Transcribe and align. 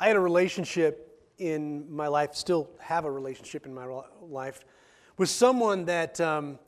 I 0.00 0.06
had 0.06 0.14
a 0.14 0.20
relationship 0.20 1.28
in 1.38 1.92
my 1.92 2.06
life, 2.06 2.36
still 2.36 2.70
have 2.78 3.04
a 3.04 3.10
relationship 3.10 3.66
in 3.66 3.74
my 3.74 3.84
life, 4.22 4.60
with 5.16 5.28
someone 5.28 5.86
that 5.86 6.20
um, 6.20 6.60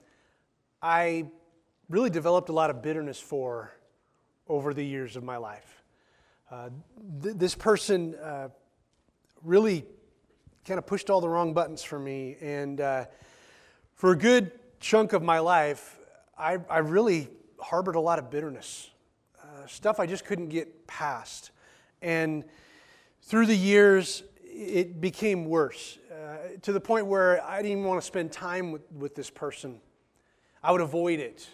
I 0.82 1.26
really 1.88 2.10
developed 2.10 2.48
a 2.48 2.52
lot 2.52 2.70
of 2.70 2.82
bitterness 2.82 3.20
for 3.20 3.72
over 4.48 4.74
the 4.74 4.84
years 4.84 5.14
of 5.14 5.22
my 5.22 5.36
life. 5.36 5.84
Uh, 6.50 6.70
th- 7.22 7.36
this 7.36 7.54
person 7.54 8.16
uh, 8.16 8.48
really 9.44 9.84
kind 10.66 10.78
of 10.78 10.84
pushed 10.84 11.08
all 11.08 11.20
the 11.20 11.28
wrong 11.28 11.54
buttons 11.54 11.84
for 11.84 12.00
me, 12.00 12.36
and 12.40 12.80
uh, 12.80 13.04
for 13.94 14.10
a 14.10 14.16
good 14.16 14.50
chunk 14.80 15.12
of 15.12 15.22
my 15.22 15.38
life, 15.38 16.00
I, 16.36 16.58
I 16.68 16.78
really 16.78 17.28
harbored 17.60 17.94
a 17.94 18.00
lot 18.00 18.18
of 18.18 18.28
bitterness, 18.28 18.90
uh, 19.40 19.68
stuff 19.68 20.00
I 20.00 20.06
just 20.06 20.24
couldn't 20.24 20.48
get 20.48 20.88
past. 20.88 21.52
And 22.02 22.42
through 23.22 23.46
the 23.46 23.56
years, 23.56 24.22
it 24.44 25.00
became 25.00 25.44
worse 25.44 25.98
uh, 26.12 26.58
to 26.62 26.72
the 26.72 26.80
point 26.80 27.06
where 27.06 27.42
I 27.44 27.56
didn't 27.58 27.72
even 27.72 27.84
want 27.84 28.00
to 28.00 28.06
spend 28.06 28.32
time 28.32 28.72
with, 28.72 28.82
with 28.92 29.14
this 29.14 29.30
person. 29.30 29.80
I 30.62 30.72
would 30.72 30.80
avoid 30.80 31.20
it. 31.20 31.48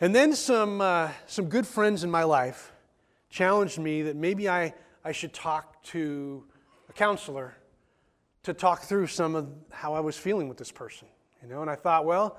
And 0.00 0.14
then 0.14 0.34
some, 0.34 0.80
uh, 0.80 1.10
some 1.26 1.46
good 1.46 1.66
friends 1.66 2.04
in 2.04 2.10
my 2.10 2.22
life 2.22 2.72
challenged 3.28 3.78
me 3.78 4.02
that 4.02 4.16
maybe 4.16 4.48
I, 4.48 4.74
I 5.04 5.12
should 5.12 5.32
talk 5.32 5.82
to 5.84 6.44
a 6.88 6.92
counselor 6.92 7.54
to 8.42 8.54
talk 8.54 8.82
through 8.82 9.06
some 9.06 9.34
of 9.34 9.48
how 9.70 9.94
I 9.94 10.00
was 10.00 10.16
feeling 10.16 10.48
with 10.48 10.56
this 10.56 10.72
person. 10.72 11.08
You 11.42 11.48
know, 11.48 11.62
and 11.62 11.70
I 11.70 11.74
thought, 11.74 12.04
well, 12.04 12.38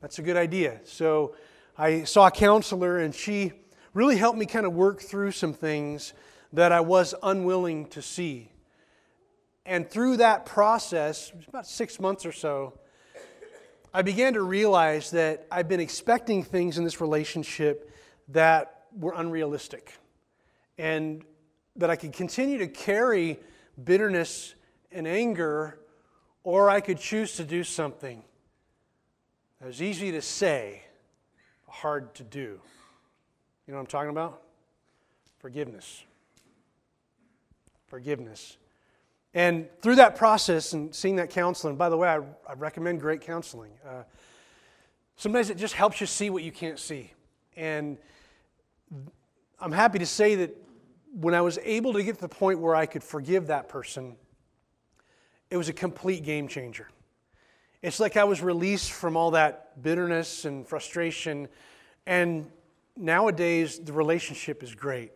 that's 0.00 0.18
a 0.18 0.22
good 0.22 0.36
idea. 0.36 0.80
So 0.84 1.34
I 1.76 2.04
saw 2.04 2.26
a 2.26 2.30
counselor, 2.30 2.98
and 2.98 3.14
she 3.14 3.52
really 3.94 4.16
helped 4.16 4.38
me 4.38 4.46
kind 4.46 4.66
of 4.66 4.72
work 4.72 5.00
through 5.00 5.32
some 5.32 5.52
things 5.52 6.12
that 6.52 6.72
I 6.72 6.80
was 6.80 7.14
unwilling 7.22 7.86
to 7.88 8.02
see. 8.02 8.50
And 9.66 9.88
through 9.88 10.18
that 10.18 10.46
process, 10.46 11.32
about 11.46 11.66
six 11.66 12.00
months 12.00 12.24
or 12.24 12.32
so, 12.32 12.78
I 13.92 14.02
began 14.02 14.34
to 14.34 14.42
realize 14.42 15.10
that 15.10 15.46
I've 15.50 15.68
been 15.68 15.80
expecting 15.80 16.42
things 16.42 16.78
in 16.78 16.84
this 16.84 17.00
relationship 17.00 17.92
that 18.28 18.84
were 18.98 19.12
unrealistic. 19.14 19.92
And 20.78 21.22
that 21.76 21.90
I 21.90 21.96
could 21.96 22.12
continue 22.12 22.58
to 22.58 22.68
carry 22.68 23.38
bitterness 23.82 24.54
and 24.90 25.06
anger, 25.06 25.78
or 26.44 26.70
I 26.70 26.80
could 26.80 26.98
choose 26.98 27.36
to 27.36 27.44
do 27.44 27.62
something 27.62 28.22
that 29.60 29.66
was 29.66 29.82
easy 29.82 30.12
to 30.12 30.22
say, 30.22 30.82
hard 31.68 32.14
to 32.14 32.24
do. 32.24 32.60
You 33.66 33.72
know 33.72 33.74
what 33.74 33.80
I'm 33.80 33.86
talking 33.86 34.10
about? 34.10 34.42
Forgiveness 35.40 36.04
forgiveness. 37.88 38.56
And 39.34 39.68
through 39.82 39.96
that 39.96 40.16
process 40.16 40.72
and 40.72 40.94
seeing 40.94 41.16
that 41.16 41.30
counseling, 41.30 41.76
by 41.76 41.88
the 41.88 41.96
way, 41.96 42.08
I, 42.08 42.16
I 42.48 42.54
recommend 42.56 43.00
great 43.00 43.20
counseling. 43.20 43.72
Uh, 43.86 44.02
sometimes 45.16 45.50
it 45.50 45.58
just 45.58 45.74
helps 45.74 46.00
you 46.00 46.06
see 46.06 46.30
what 46.30 46.42
you 46.42 46.52
can't 46.52 46.78
see. 46.78 47.12
And 47.56 47.98
I'm 49.60 49.72
happy 49.72 49.98
to 49.98 50.06
say 50.06 50.36
that 50.36 50.56
when 51.12 51.34
I 51.34 51.40
was 51.40 51.58
able 51.64 51.92
to 51.94 52.02
get 52.02 52.16
to 52.16 52.20
the 52.20 52.28
point 52.28 52.60
where 52.60 52.74
I 52.74 52.86
could 52.86 53.02
forgive 53.02 53.48
that 53.48 53.68
person, 53.68 54.16
it 55.50 55.56
was 55.56 55.68
a 55.68 55.72
complete 55.72 56.24
game 56.24 56.48
changer. 56.48 56.88
It's 57.82 58.00
like 58.00 58.16
I 58.16 58.24
was 58.24 58.42
released 58.42 58.92
from 58.92 59.16
all 59.16 59.32
that 59.32 59.82
bitterness 59.82 60.44
and 60.44 60.66
frustration, 60.66 61.48
and 62.06 62.50
nowadays 62.96 63.78
the 63.78 63.92
relationship 63.92 64.62
is 64.62 64.74
great. 64.74 65.12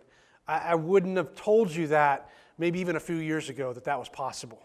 I, 0.46 0.58
I 0.58 0.74
wouldn't 0.74 1.16
have 1.16 1.34
told 1.34 1.70
you 1.70 1.88
that 1.88 2.30
maybe 2.58 2.80
even 2.80 2.96
a 2.96 3.00
few 3.00 3.16
years 3.16 3.48
ago, 3.48 3.72
that 3.72 3.84
that 3.84 3.98
was 3.98 4.08
possible. 4.08 4.62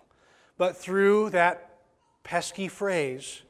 But 0.57 0.77
through 0.77 1.31
that 1.31 1.80
pesky 2.23 2.67
phrase, 2.67 3.41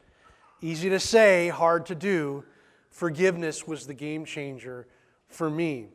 easy 0.61 0.89
to 0.89 0.99
say, 0.99 1.49
hard 1.49 1.85
to 1.87 1.95
do, 1.95 2.43
forgiveness 2.89 3.67
was 3.67 3.87
the 3.87 3.93
game 3.93 4.25
changer 4.25 4.87
for 5.27 5.49
me. 5.49 5.87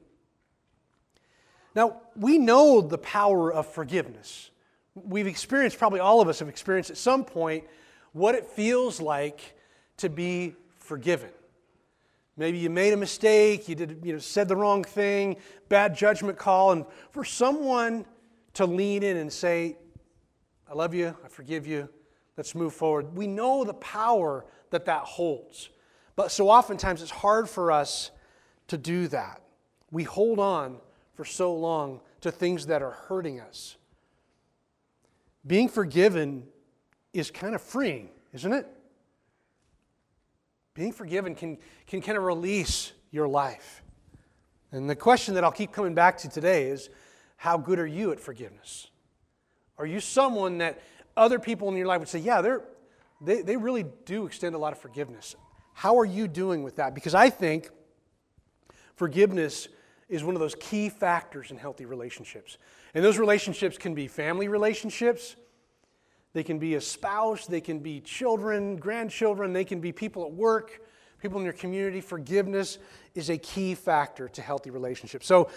Now, 1.74 2.02
we 2.16 2.38
know 2.38 2.80
the 2.80 2.98
power 2.98 3.52
of 3.52 3.66
forgiveness. 3.66 4.50
We've 4.94 5.26
experienced, 5.26 5.78
probably 5.78 6.00
all 6.00 6.20
of 6.20 6.28
us 6.28 6.38
have 6.40 6.48
experienced 6.48 6.90
at 6.90 6.98
some 6.98 7.24
point, 7.24 7.64
what 8.12 8.34
it 8.34 8.46
feels 8.46 9.00
like 9.00 9.54
to 9.98 10.10
be 10.10 10.54
forgiven. 10.78 11.30
Maybe 12.36 12.58
you 12.58 12.70
made 12.70 12.92
a 12.92 12.96
mistake, 12.96 13.68
you 13.68 13.74
did, 13.74 14.00
you 14.02 14.12
know, 14.12 14.18
said 14.18 14.48
the 14.48 14.56
wrong 14.56 14.84
thing, 14.84 15.36
bad 15.68 15.94
judgment 15.94 16.38
call, 16.38 16.72
and 16.72 16.84
for 17.10 17.24
someone 17.24 18.04
to 18.54 18.66
lean 18.66 19.02
in 19.02 19.16
and 19.16 19.32
say, 19.32 19.76
I 20.70 20.74
love 20.74 20.94
you, 20.94 21.16
I 21.24 21.28
forgive 21.28 21.66
you, 21.66 21.88
let's 22.36 22.54
move 22.54 22.74
forward. 22.74 23.16
We 23.16 23.26
know 23.26 23.64
the 23.64 23.74
power 23.74 24.44
that 24.70 24.86
that 24.86 25.02
holds. 25.02 25.70
But 26.16 26.30
so 26.30 26.48
oftentimes 26.48 27.02
it's 27.02 27.10
hard 27.10 27.48
for 27.48 27.72
us 27.72 28.10
to 28.68 28.76
do 28.76 29.08
that. 29.08 29.42
We 29.90 30.04
hold 30.04 30.38
on 30.38 30.78
for 31.14 31.24
so 31.24 31.54
long 31.54 32.00
to 32.22 32.30
things 32.30 32.66
that 32.66 32.82
are 32.82 32.92
hurting 32.92 33.40
us. 33.40 33.76
Being 35.46 35.68
forgiven 35.68 36.44
is 37.12 37.30
kind 37.30 37.54
of 37.54 37.60
freeing, 37.60 38.08
isn't 38.32 38.52
it? 38.52 38.66
Being 40.74 40.92
forgiven 40.92 41.34
can, 41.34 41.58
can 41.86 42.00
kind 42.00 42.16
of 42.16 42.24
release 42.24 42.92
your 43.10 43.28
life. 43.28 43.82
And 44.70 44.88
the 44.88 44.96
question 44.96 45.34
that 45.34 45.44
I'll 45.44 45.52
keep 45.52 45.72
coming 45.72 45.94
back 45.94 46.16
to 46.18 46.30
today 46.30 46.64
is 46.64 46.88
how 47.42 47.58
good 47.58 47.80
are 47.80 47.86
you 47.88 48.12
at 48.12 48.20
forgiveness? 48.20 48.86
Are 49.76 49.84
you 49.84 49.98
someone 49.98 50.58
that 50.58 50.80
other 51.16 51.40
people 51.40 51.68
in 51.70 51.76
your 51.76 51.88
life 51.88 51.98
would 51.98 52.08
say, 52.08 52.20
yeah, 52.20 52.40
they're, 52.40 52.62
they, 53.20 53.42
they 53.42 53.56
really 53.56 53.84
do 54.04 54.26
extend 54.26 54.54
a 54.54 54.58
lot 54.58 54.72
of 54.72 54.78
forgiveness? 54.78 55.34
How 55.74 55.98
are 55.98 56.04
you 56.04 56.28
doing 56.28 56.62
with 56.62 56.76
that? 56.76 56.94
Because 56.94 57.16
I 57.16 57.30
think 57.30 57.68
forgiveness 58.94 59.66
is 60.08 60.22
one 60.22 60.36
of 60.36 60.40
those 60.40 60.54
key 60.54 60.88
factors 60.88 61.50
in 61.50 61.56
healthy 61.56 61.84
relationships. 61.84 62.58
And 62.94 63.04
those 63.04 63.18
relationships 63.18 63.76
can 63.76 63.92
be 63.92 64.06
family 64.06 64.46
relationships, 64.46 65.34
they 66.34 66.44
can 66.44 66.60
be 66.60 66.76
a 66.76 66.80
spouse, 66.80 67.46
they 67.46 67.60
can 67.60 67.80
be 67.80 67.98
children, 67.98 68.76
grandchildren, 68.76 69.52
they 69.52 69.64
can 69.64 69.80
be 69.80 69.90
people 69.90 70.24
at 70.24 70.30
work, 70.30 70.80
people 71.20 71.38
in 71.38 71.44
your 71.44 71.54
community. 71.54 72.00
Forgiveness 72.00 72.78
is 73.16 73.30
a 73.30 73.38
key 73.38 73.74
factor 73.74 74.28
to 74.28 74.42
healthy 74.42 74.70
relationships. 74.70 75.26
So 75.26 75.50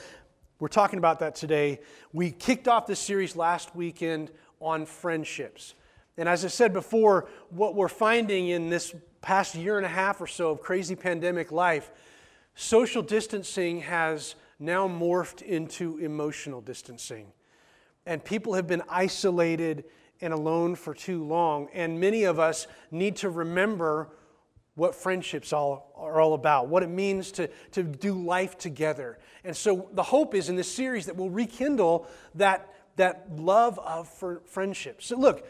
we're 0.60 0.68
talking 0.70 1.00
about 1.00 1.20
that 1.20 1.36
today. 1.36 1.80
We 2.14 2.32
kicked 2.32 2.68
off 2.68 2.88
this 2.88 3.00
series 3.00 3.36
last 3.36 3.76
weekend 3.76 4.32
on 4.62 4.86
friendships. 4.86 5.74
And 6.18 6.30
as 6.30 6.46
I 6.46 6.48
said 6.48 6.72
before, 6.72 7.28
what 7.50 7.76
we're 7.76 7.90
finding 7.90 8.48
in 8.48 8.70
this 8.70 8.96
past 9.22 9.56
year 9.56 9.76
and 9.76 9.86
a 9.86 9.90
half 9.90 10.22
or 10.22 10.28
so 10.28 10.52
of 10.52 10.62
crazy 10.62 10.96
pandemic 10.96 11.52
life, 11.52 11.92
social 12.56 13.02
distancing 13.02 13.82
has 13.82 14.36
now 14.58 14.88
morphed 14.88 15.42
into 15.42 15.98
emotional 15.98 16.62
distancing. 16.62 17.28
And 18.06 18.24
people 18.24 18.54
have 18.54 18.68
been 18.68 18.84
isolated 18.88 19.84
and 20.22 20.32
alone 20.32 20.76
for 20.76 20.94
too 20.94 21.22
long. 21.24 21.68
And 21.74 22.00
many 22.00 22.24
of 22.24 22.40
us 22.40 22.68
need 22.92 23.18
to 23.18 23.30
remember 23.30 24.10
what 24.76 24.94
friendships 24.94 25.54
all, 25.54 25.92
are 25.96 26.20
all 26.20 26.34
about, 26.34 26.68
what 26.68 26.84
it 26.84 26.90
means 26.90 27.32
to, 27.32 27.50
to 27.72 27.82
do 27.82 28.14
life 28.14 28.58
together. 28.58 29.18
And 29.44 29.56
so 29.56 29.90
the 29.94 30.04
hope 30.04 30.36
is 30.36 30.50
in 30.50 30.56
this 30.56 30.72
series 30.72 31.06
that 31.06 31.16
we'll 31.16 31.30
rekindle 31.30 32.08
that, 32.36 32.74
that 32.98 33.28
love 33.36 33.80
of 33.80 34.10
friendship. 34.46 35.02
So 35.02 35.18
look, 35.18 35.48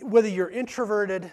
whether 0.00 0.28
you're 0.28 0.50
introverted, 0.50 1.30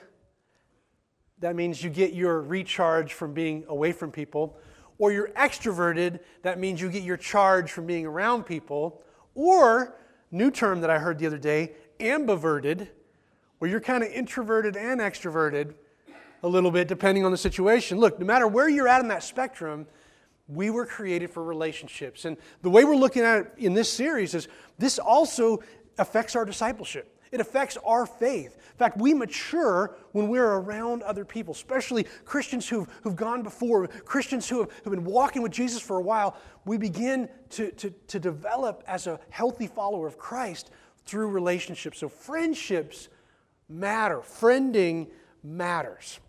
that 1.39 1.55
means 1.55 1.83
you 1.83 1.89
get 1.89 2.13
your 2.13 2.41
recharge 2.41 3.13
from 3.13 3.33
being 3.33 3.65
away 3.67 3.93
from 3.93 4.11
people, 4.11 4.57
or 4.97 5.11
you're 5.11 5.29
extroverted, 5.29 6.19
that 6.43 6.59
means 6.59 6.79
you 6.79 6.89
get 6.89 7.03
your 7.03 7.17
charge 7.17 7.71
from 7.71 7.87
being 7.87 8.05
around 8.05 8.43
people, 8.43 9.01
or, 9.33 9.95
new 10.29 10.51
term 10.51 10.81
that 10.81 10.89
I 10.89 10.99
heard 10.99 11.17
the 11.17 11.25
other 11.27 11.37
day, 11.37 11.72
ambiverted, 11.99 12.89
where 13.57 13.72
you're 13.72 13.79
kind 13.79 14.03
of 14.03 14.11
introverted 14.11 14.75
and 14.75 14.99
extroverted 14.99 15.73
a 16.43 16.47
little 16.47 16.72
bit 16.72 16.88
depending 16.88 17.26
on 17.26 17.32
the 17.32 17.38
situation. 17.38 17.99
Look, 17.99 18.20
no 18.20 18.26
matter 18.26 18.47
where 18.47 18.70
you're 18.70 18.88
at 18.88 19.02
in 19.02 19.08
that 19.09 19.23
spectrum, 19.23 19.88
we 20.47 20.70
were 20.70 20.85
created 20.85 21.29
for 21.29 21.43
relationships. 21.43 22.26
And 22.26 22.38
the 22.61 22.70
way 22.70 22.84
we're 22.84 22.96
looking 22.96 23.23
at 23.23 23.40
it 23.40 23.53
in 23.58 23.73
this 23.73 23.91
series 23.91 24.34
is 24.34 24.47
this 24.78 24.99
also 24.99 25.59
affects 25.97 26.35
our 26.35 26.46
discipleship. 26.46 27.17
It 27.32 27.40
affects 27.40 27.78
our 27.85 28.05
faith. 28.05 28.58
In 28.58 28.78
fact, 28.78 28.97
we 28.97 29.14
mature 29.14 29.96
when 30.11 30.28
we're 30.28 30.46
around 30.46 31.02
other 31.03 31.23
people, 31.23 31.53
especially 31.53 32.05
Christians 32.26 32.67
who've, 32.67 32.87
who've 33.03 33.16
gone 33.16 33.41
before, 33.41 33.87
Christians 33.87 34.49
who 34.49 34.59
have, 34.59 34.72
who've 34.84 34.91
been 34.94 35.05
walking 35.05 35.41
with 35.41 35.52
Jesus 35.52 35.82
for 35.82 35.97
a 35.97 36.02
while. 36.02 36.35
We 36.66 36.78
begin 36.78 37.29
to, 37.52 37.72
to, 37.72 37.91
to 38.08 38.20
develop 38.20 38.84
as 38.85 39.08
a 39.08 39.20
healthy 39.29 39.67
follower 39.67 40.08
of 40.08 40.17
Christ 40.17 40.72
through 41.05 41.29
relationships. 41.29 41.99
So, 41.99 42.09
friendships 42.09 43.08
matter, 43.70 44.17
friending 44.17 45.08
matters. 45.44 46.20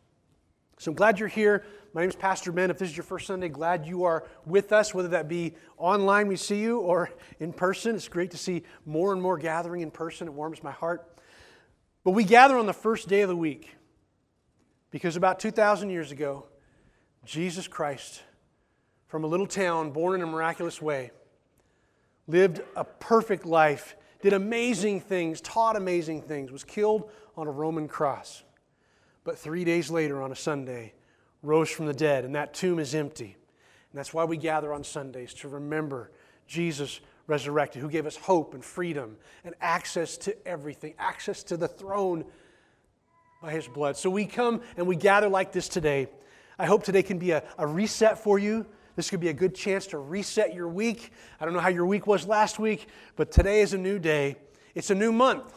So 0.82 0.90
I'm 0.90 0.96
glad 0.96 1.20
you're 1.20 1.29
here. 1.29 1.64
My 1.94 2.00
name 2.00 2.11
is 2.11 2.17
Pastor 2.17 2.50
Ben. 2.50 2.69
If 2.69 2.79
this 2.79 2.90
is 2.90 2.96
your 2.96 3.05
first 3.05 3.29
Sunday, 3.29 3.49
glad 3.49 3.87
you 3.87 4.02
are 4.02 4.26
with 4.44 4.73
us, 4.73 4.93
whether 4.93 5.06
that 5.11 5.29
be 5.29 5.55
online, 5.79 6.26
we 6.26 6.34
see 6.34 6.61
you, 6.61 6.81
or 6.81 7.08
in 7.38 7.52
person. 7.52 7.94
It's 7.94 8.08
great 8.08 8.32
to 8.32 8.37
see 8.37 8.64
more 8.84 9.12
and 9.12 9.23
more 9.23 9.38
gathering 9.38 9.82
in 9.82 9.93
person. 9.93 10.26
It 10.26 10.34
warms 10.34 10.61
my 10.61 10.73
heart. 10.73 11.08
But 12.02 12.11
we 12.11 12.25
gather 12.25 12.58
on 12.58 12.67
the 12.67 12.73
first 12.73 13.08
day 13.08 13.20
of 13.20 13.29
the 13.29 13.37
week 13.37 13.76
because 14.90 15.14
about 15.14 15.38
2,000 15.38 15.88
years 15.88 16.11
ago, 16.11 16.49
Jesus 17.25 17.69
Christ, 17.69 18.25
from 19.06 19.23
a 19.23 19.29
little 19.29 19.46
town, 19.46 19.93
born 19.93 20.17
in 20.17 20.23
a 20.23 20.26
miraculous 20.26 20.82
way, 20.82 21.12
lived 22.26 22.61
a 22.75 22.82
perfect 22.82 23.46
life, 23.46 23.94
did 24.20 24.32
amazing 24.32 25.00
things, 25.00 25.40
taught 25.43 25.76
amazing 25.76 26.23
things, 26.23 26.50
was 26.50 26.64
killed 26.64 27.08
on 27.37 27.46
a 27.46 27.52
Roman 27.52 27.87
cross. 27.87 28.43
But 29.24 29.38
three 29.38 29.64
days 29.64 29.90
later, 29.90 30.22
on 30.22 30.32
a 30.32 30.36
Sunday, 30.36 30.92
rose 31.42 31.70
from 31.70 31.86
the 31.86 31.94
dead, 31.94 32.24
and 32.24 32.34
that 32.34 32.54
tomb 32.54 32.78
is 32.78 32.94
empty. 32.94 33.36
And 33.92 33.98
that's 33.98 34.14
why 34.14 34.24
we 34.24 34.36
gather 34.36 34.72
on 34.72 34.84
Sundays 34.84 35.34
to 35.34 35.48
remember 35.48 36.10
Jesus 36.46 37.00
resurrected, 37.26 37.82
who 37.82 37.88
gave 37.88 38.06
us 38.06 38.16
hope 38.16 38.54
and 38.54 38.64
freedom 38.64 39.16
and 39.44 39.54
access 39.60 40.16
to 40.19 40.46
everything, 40.46 40.94
access 40.98 41.42
to 41.44 41.56
the 41.56 41.69
throne 41.69 42.24
by 43.40 43.52
his 43.52 43.69
blood. 43.69 43.96
So 43.96 44.10
we 44.10 44.24
come 44.26 44.60
and 44.76 44.86
we 44.86 44.96
gather 44.96 45.28
like 45.28 45.52
this 45.52 45.69
today. 45.69 46.08
I 46.58 46.66
hope 46.66 46.84
today 46.84 47.02
can 47.02 47.19
be 47.19 47.32
a, 47.32 47.42
a 47.58 47.66
reset 47.66 48.19
for 48.19 48.38
you. 48.38 48.66
This 48.96 49.08
could 49.08 49.20
be 49.20 49.28
a 49.28 49.32
good 49.34 49.54
chance 49.54 49.86
to 49.88 49.98
reset 49.98 50.54
your 50.54 50.69
week. 50.69 51.12
I 51.40 51.44
don't 51.44 51.54
know 51.54 51.60
how 51.60 51.69
your 51.69 51.86
week 51.86 52.06
was 52.06 52.26
last 52.26 52.58
week, 52.58 52.88
but 53.16 53.30
today 53.30 53.60
is 53.60 53.72
a 53.72 53.78
new 53.78 53.98
day. 53.98 54.36
It's 54.74 54.90
a 54.90 54.94
new 54.94 55.12
month. 55.12 55.52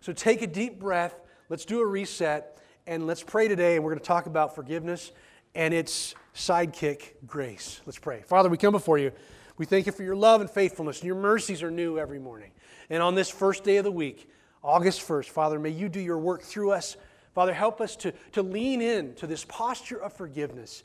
So 0.00 0.12
take 0.12 0.42
a 0.42 0.46
deep 0.46 0.78
breath. 0.78 1.20
Let's 1.48 1.64
do 1.64 1.80
a 1.80 1.86
reset 1.86 2.53
and 2.86 3.06
let's 3.06 3.22
pray 3.22 3.48
today. 3.48 3.76
And 3.76 3.84
we're 3.84 3.90
going 3.90 4.00
to 4.00 4.06
talk 4.06 4.26
about 4.26 4.54
forgiveness 4.54 5.12
and 5.54 5.72
its 5.72 6.14
sidekick, 6.34 7.12
grace. 7.26 7.80
Let's 7.86 7.98
pray. 7.98 8.22
Father, 8.22 8.48
we 8.48 8.56
come 8.56 8.72
before 8.72 8.98
you. 8.98 9.12
We 9.56 9.66
thank 9.66 9.86
you 9.86 9.92
for 9.92 10.02
your 10.02 10.16
love 10.16 10.40
and 10.40 10.50
faithfulness, 10.50 11.04
your 11.04 11.14
mercies 11.14 11.62
are 11.62 11.70
new 11.70 11.98
every 11.98 12.18
morning. 12.18 12.50
And 12.90 13.02
on 13.02 13.14
this 13.14 13.30
first 13.30 13.62
day 13.62 13.76
of 13.76 13.84
the 13.84 13.92
week, 13.92 14.28
August 14.62 15.06
1st, 15.06 15.26
Father, 15.26 15.58
may 15.58 15.70
you 15.70 15.88
do 15.88 16.00
your 16.00 16.18
work 16.18 16.42
through 16.42 16.72
us. 16.72 16.96
Father, 17.34 17.52
help 17.52 17.80
us 17.80 17.94
to, 17.96 18.12
to 18.32 18.42
lean 18.42 18.80
in 18.80 19.14
to 19.14 19.26
this 19.26 19.44
posture 19.44 20.02
of 20.02 20.12
forgiveness 20.12 20.82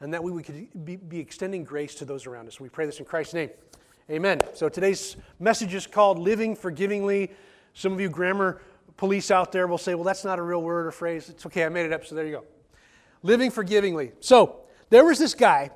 and 0.00 0.12
that 0.14 0.22
we 0.22 0.30
would 0.30 0.68
be, 0.84 0.96
be 0.96 1.18
extending 1.18 1.64
grace 1.64 1.94
to 1.96 2.04
those 2.04 2.26
around 2.26 2.48
us. 2.48 2.60
We 2.60 2.68
pray 2.68 2.86
this 2.86 2.98
in 2.98 3.04
Christ's 3.04 3.34
name. 3.34 3.50
Amen. 4.10 4.40
So 4.54 4.68
today's 4.68 5.16
message 5.38 5.74
is 5.74 5.86
called 5.86 6.18
Living 6.18 6.56
Forgivingly. 6.56 7.30
Some 7.74 7.92
of 7.92 8.00
you 8.00 8.08
grammar 8.08 8.60
police 9.02 9.32
out 9.32 9.50
there 9.50 9.66
will 9.66 9.78
say, 9.78 9.96
well, 9.96 10.04
that's 10.04 10.24
not 10.24 10.38
a 10.38 10.42
real 10.42 10.62
word 10.62 10.86
or 10.86 10.92
phrase. 10.92 11.28
It's 11.28 11.44
okay, 11.46 11.64
I 11.64 11.68
made 11.68 11.86
it 11.86 11.92
up, 11.92 12.06
so 12.06 12.14
there 12.14 12.24
you 12.24 12.32
go 12.32 12.44
living 13.22 13.50
forgivingly. 13.50 14.12
So, 14.20 14.60
there 14.90 15.04
was 15.04 15.18
this 15.18 15.34
guy 15.34 15.70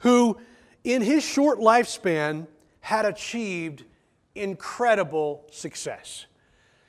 who, 0.00 0.38
in 0.84 1.02
his 1.02 1.24
short 1.24 1.58
lifespan, 1.58 2.48
had 2.80 3.04
achieved 3.04 3.84
incredible 4.34 5.46
success. 5.50 6.26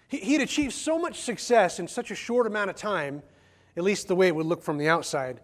He'd 0.10 0.42
achieved 0.42 0.74
so 0.74 0.98
much 1.00 1.22
success 1.22 1.80
in 1.80 1.88
such 1.88 2.12
a 2.12 2.16
short 2.16 2.48
amount 2.48 2.70
of 2.70 2.76
time, 2.76 3.22
at 3.76 3.84
least 3.84 4.08
the 4.08 4.16
way 4.16 4.28
it 4.28 4.36
would 4.36 4.46
look 4.46 4.64
from 4.64 4.78
the 4.78 4.90
outside. 4.90 5.40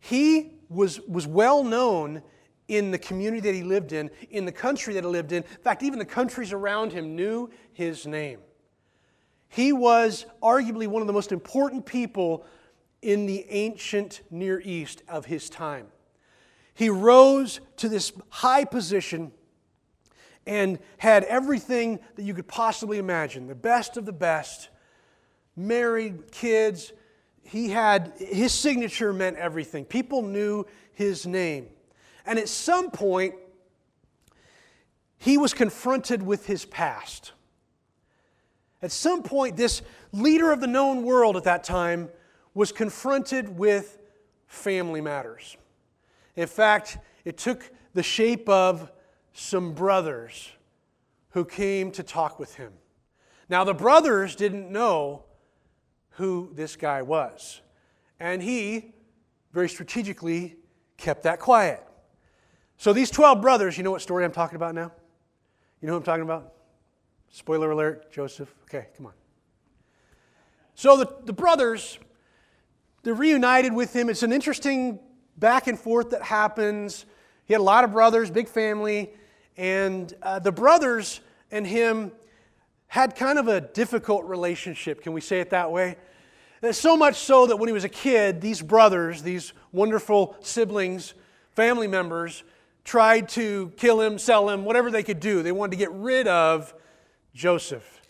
He 0.00 0.52
was, 0.68 1.00
was 1.02 1.26
well 1.26 1.64
known 1.64 2.22
in 2.68 2.90
the 2.90 2.98
community 2.98 3.40
that 3.40 3.54
he 3.54 3.62
lived 3.62 3.92
in, 3.92 4.10
in 4.30 4.44
the 4.44 4.52
country 4.52 4.94
that 4.94 5.04
he 5.04 5.10
lived 5.10 5.32
in. 5.32 5.42
In 5.42 5.62
fact, 5.62 5.82
even 5.82 5.98
the 5.98 6.04
countries 6.04 6.52
around 6.52 6.92
him 6.92 7.14
knew 7.14 7.50
his 7.72 8.06
name. 8.06 8.40
He 9.52 9.70
was 9.70 10.24
arguably 10.42 10.86
one 10.86 11.02
of 11.02 11.06
the 11.06 11.12
most 11.12 11.30
important 11.30 11.84
people 11.84 12.46
in 13.02 13.26
the 13.26 13.44
ancient 13.50 14.22
Near 14.30 14.62
East 14.64 15.02
of 15.06 15.26
his 15.26 15.50
time. 15.50 15.88
He 16.72 16.88
rose 16.88 17.60
to 17.76 17.90
this 17.90 18.12
high 18.30 18.64
position 18.64 19.30
and 20.46 20.78
had 20.96 21.24
everything 21.24 22.00
that 22.16 22.22
you 22.22 22.32
could 22.32 22.48
possibly 22.48 22.96
imagine 22.96 23.46
the 23.46 23.54
best 23.54 23.98
of 23.98 24.06
the 24.06 24.12
best, 24.12 24.70
married, 25.54 26.32
kids. 26.32 26.94
He 27.42 27.68
had 27.68 28.14
his 28.16 28.52
signature 28.54 29.12
meant 29.12 29.36
everything. 29.36 29.84
People 29.84 30.22
knew 30.22 30.64
his 30.94 31.26
name. 31.26 31.68
And 32.24 32.38
at 32.38 32.48
some 32.48 32.90
point, 32.90 33.34
he 35.18 35.36
was 35.36 35.52
confronted 35.52 36.22
with 36.22 36.46
his 36.46 36.64
past. 36.64 37.32
At 38.82 38.90
some 38.90 39.22
point, 39.22 39.56
this 39.56 39.82
leader 40.12 40.50
of 40.50 40.60
the 40.60 40.66
known 40.66 41.04
world 41.04 41.36
at 41.36 41.44
that 41.44 41.62
time 41.62 42.10
was 42.52 42.72
confronted 42.72 43.56
with 43.56 43.98
family 44.46 45.00
matters. 45.00 45.56
In 46.36 46.48
fact, 46.48 46.98
it 47.24 47.38
took 47.38 47.70
the 47.94 48.02
shape 48.02 48.48
of 48.48 48.90
some 49.32 49.72
brothers 49.72 50.50
who 51.30 51.44
came 51.44 51.90
to 51.92 52.02
talk 52.02 52.38
with 52.38 52.56
him. 52.56 52.72
Now, 53.48 53.64
the 53.64 53.74
brothers 53.74 54.34
didn't 54.34 54.70
know 54.70 55.24
who 56.16 56.50
this 56.54 56.76
guy 56.76 57.02
was, 57.02 57.60
and 58.18 58.42
he 58.42 58.92
very 59.52 59.68
strategically 59.68 60.56
kept 60.96 61.22
that 61.22 61.38
quiet. 61.38 61.82
So, 62.76 62.92
these 62.92 63.10
12 63.10 63.40
brothers, 63.40 63.76
you 63.78 63.84
know 63.84 63.90
what 63.90 64.02
story 64.02 64.24
I'm 64.24 64.32
talking 64.32 64.56
about 64.56 64.74
now? 64.74 64.92
You 65.80 65.86
know 65.86 65.92
who 65.92 65.98
I'm 65.98 66.02
talking 66.02 66.22
about? 66.22 66.52
Spoiler 67.32 67.72
alert, 67.72 68.12
Joseph. 68.12 68.54
Okay, 68.64 68.86
come 68.96 69.06
on. 69.06 69.12
So, 70.74 70.96
the, 70.96 71.12
the 71.24 71.32
brothers 71.32 71.98
they're 73.02 73.14
reunited 73.14 73.72
with 73.72 73.94
him. 73.94 74.08
It's 74.08 74.22
an 74.22 74.32
interesting 74.32 75.00
back 75.36 75.66
and 75.66 75.78
forth 75.78 76.10
that 76.10 76.22
happens. 76.22 77.04
He 77.46 77.54
had 77.54 77.60
a 77.60 77.64
lot 77.64 77.82
of 77.82 77.92
brothers, 77.92 78.30
big 78.30 78.48
family, 78.48 79.10
and 79.56 80.12
uh, 80.22 80.38
the 80.38 80.52
brothers 80.52 81.20
and 81.50 81.66
him 81.66 82.12
had 82.86 83.16
kind 83.16 83.38
of 83.38 83.48
a 83.48 83.60
difficult 83.60 84.24
relationship. 84.26 85.02
Can 85.02 85.12
we 85.12 85.20
say 85.20 85.40
it 85.40 85.50
that 85.50 85.72
way? 85.72 85.96
Uh, 86.62 86.70
so 86.70 86.96
much 86.96 87.16
so 87.16 87.46
that 87.46 87.56
when 87.56 87.68
he 87.68 87.72
was 87.72 87.84
a 87.84 87.88
kid, 87.88 88.40
these 88.40 88.62
brothers, 88.62 89.22
these 89.22 89.52
wonderful 89.72 90.36
siblings, 90.40 91.14
family 91.56 91.88
members, 91.88 92.44
tried 92.84 93.28
to 93.30 93.72
kill 93.76 94.00
him, 94.00 94.16
sell 94.16 94.48
him, 94.48 94.64
whatever 94.64 94.92
they 94.92 95.02
could 95.02 95.18
do. 95.18 95.42
They 95.42 95.52
wanted 95.52 95.72
to 95.72 95.76
get 95.76 95.90
rid 95.92 96.28
of 96.28 96.72
Joseph. 97.34 98.00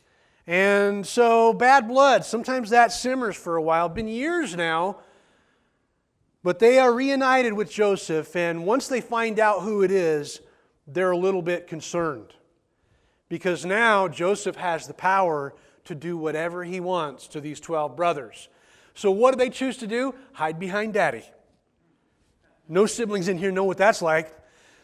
And 0.47 1.07
so, 1.07 1.53
bad 1.53 1.87
blood, 1.87 2.25
sometimes 2.25 2.71
that 2.71 2.93
simmers 2.93 3.37
for 3.37 3.57
a 3.57 3.63
while. 3.63 3.89
Been 3.89 4.09
years 4.09 4.57
now, 4.57 4.99
but 6.43 6.59
they 6.59 6.79
are 6.79 6.93
reunited 6.93 7.53
with 7.53 7.71
Joseph, 7.71 8.35
and 8.35 8.67
once 8.67 8.89
they 8.89 9.01
find 9.01 9.39
out 9.39 9.63
who 9.63 9.83
it 9.83 9.93
is, 9.93 10.41
they're 10.87 11.13
a 11.13 11.17
little 11.17 11.43
bit 11.43 11.69
concerned. 11.69 12.35
Because 13.29 13.65
now 13.65 14.09
Joseph 14.09 14.57
has 14.57 14.87
the 14.87 14.95
power 14.95 15.55
to 15.85 15.95
do 15.95 16.17
whatever 16.17 16.65
he 16.65 16.81
wants 16.81 17.29
to 17.29 17.41
these 17.41 17.61
12 17.61 17.97
brothers. 17.97 18.49
So, 18.95 19.11
what 19.11 19.33
do 19.33 19.39
they 19.39 19.51
choose 19.51 19.77
to 19.79 19.87
do? 19.87 20.15
Hide 20.33 20.59
behind 20.59 20.95
daddy. 20.95 21.25
No 22.69 22.87
siblings 22.87 23.29
in 23.29 23.39
here 23.39 23.51
know 23.51 23.65
what 23.65 23.79
that's 23.79 24.03
like. 24.03 24.37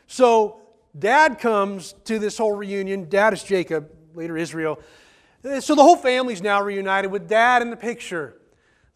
So, 0.07 0.61
dad 0.99 1.39
comes 1.41 1.95
to 2.05 2.19
this 2.19 2.39
whole 2.39 2.55
reunion. 2.55 3.09
Dad 3.09 3.33
is 3.33 3.43
Jacob, 3.43 3.91
later 4.15 4.37
Israel. 4.37 4.81
Eh, 5.45 5.61
so 5.61 5.75
the 5.75 5.83
whole 5.83 5.97
family's 5.97 6.43
now 6.43 6.63
reunited 6.63 7.11
with 7.11 7.29
dad 7.29 7.63
in 7.63 7.71
the 7.71 7.77
picture. 7.77 8.35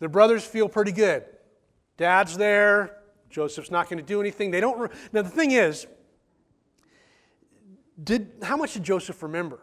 The 0.00 0.08
brothers 0.08 0.44
feel 0.44 0.68
pretty 0.68 0.92
good. 0.92 1.24
Dad's 1.96 2.36
there. 2.36 2.98
Joseph's 3.30 3.70
not 3.70 3.88
going 3.88 3.98
to 3.98 4.04
do 4.04 4.20
anything. 4.20 4.50
They 4.50 4.60
don't. 4.60 4.78
Re- 4.78 4.88
now 5.12 5.22
the 5.22 5.30
thing 5.30 5.52
is, 5.52 5.86
did 8.02 8.32
how 8.42 8.56
much 8.56 8.74
did 8.74 8.82
Joseph 8.82 9.22
remember? 9.22 9.60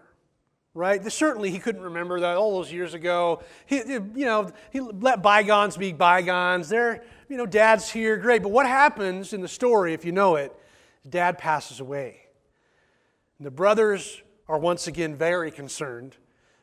Right? 0.73 1.11
Certainly, 1.11 1.51
he 1.51 1.59
couldn't 1.59 1.81
remember 1.81 2.19
that 2.21 2.37
all 2.37 2.53
those 2.53 2.71
years 2.71 2.93
ago. 2.93 3.43
He, 3.65 3.77
you 3.77 4.09
know, 4.15 4.51
he 4.71 4.79
let 4.79 5.21
bygones 5.21 5.75
be 5.77 5.91
bygones. 5.91 6.69
There, 6.69 7.03
you 7.27 7.37
know, 7.37 7.45
Dad's 7.45 7.89
here, 7.89 8.17
great. 8.17 8.43
But 8.43 8.49
what 8.49 8.65
happens 8.65 9.33
in 9.33 9.41
the 9.41 9.47
story, 9.47 9.93
if 9.93 10.05
you 10.05 10.11
know 10.11 10.35
it? 10.35 10.55
Dad 11.07 11.37
passes 11.37 11.79
away. 11.79 12.21
And 13.39 13.45
the 13.45 13.51
brothers 13.51 14.21
are 14.49 14.57
once 14.57 14.87
again 14.87 15.15
very 15.15 15.51
concerned 15.51 16.17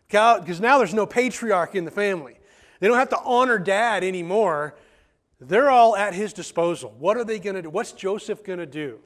because 0.09 0.61
now 0.61 0.77
there's 0.77 0.93
no 0.93 1.07
patriarch 1.07 1.75
in 1.75 1.85
the 1.85 1.91
family. 1.91 2.39
They 2.81 2.89
don't 2.89 2.99
have 2.99 3.09
to 3.11 3.21
honor 3.25 3.59
dad 3.59 4.05
anymore. 4.05 4.77
They're 5.41 5.71
all 5.71 5.97
at 5.97 6.13
his 6.13 6.33
disposal. 6.33 6.95
What 6.99 7.17
are 7.17 7.25
they 7.25 7.39
going 7.39 7.57
to 7.57 7.63
do? 7.63 7.71
What's 7.71 7.93
Joseph 7.93 8.43
going 8.45 8.59
to 8.59 8.67
do? 8.67 8.99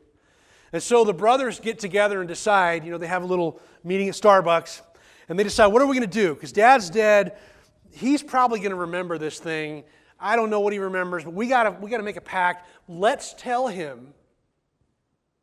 And 0.72 0.82
so 0.82 1.04
the 1.04 1.14
brothers 1.14 1.60
get 1.60 1.78
together 1.78 2.20
and 2.20 2.28
decide, 2.28 2.84
you 2.84 2.90
know, 2.90 2.98
they 2.98 3.06
have 3.06 3.22
a 3.22 3.26
little 3.26 3.60
meeting 3.84 4.08
at 4.08 4.14
Starbucks, 4.14 4.80
and 5.28 5.38
they 5.38 5.44
decide, 5.44 5.66
what 5.68 5.82
are 5.82 5.86
we 5.86 5.96
going 5.96 6.08
to 6.08 6.18
do? 6.18 6.34
Because 6.34 6.52
dad's 6.52 6.90
dead. 6.90 7.36
He's 7.92 8.22
probably 8.22 8.60
going 8.60 8.70
to 8.70 8.76
remember 8.76 9.18
this 9.18 9.40
thing. 9.40 9.84
I 10.18 10.36
don't 10.36 10.48
know 10.48 10.60
what 10.60 10.72
he 10.72 10.78
remembers, 10.78 11.24
but 11.24 11.34
we 11.34 11.48
got 11.48 11.64
to 11.64 11.70
we 11.70 11.90
to 11.90 12.02
make 12.02 12.16
a 12.16 12.20
pact. 12.20 12.68
Let's 12.88 13.34
tell 13.34 13.68
him, 13.68 14.14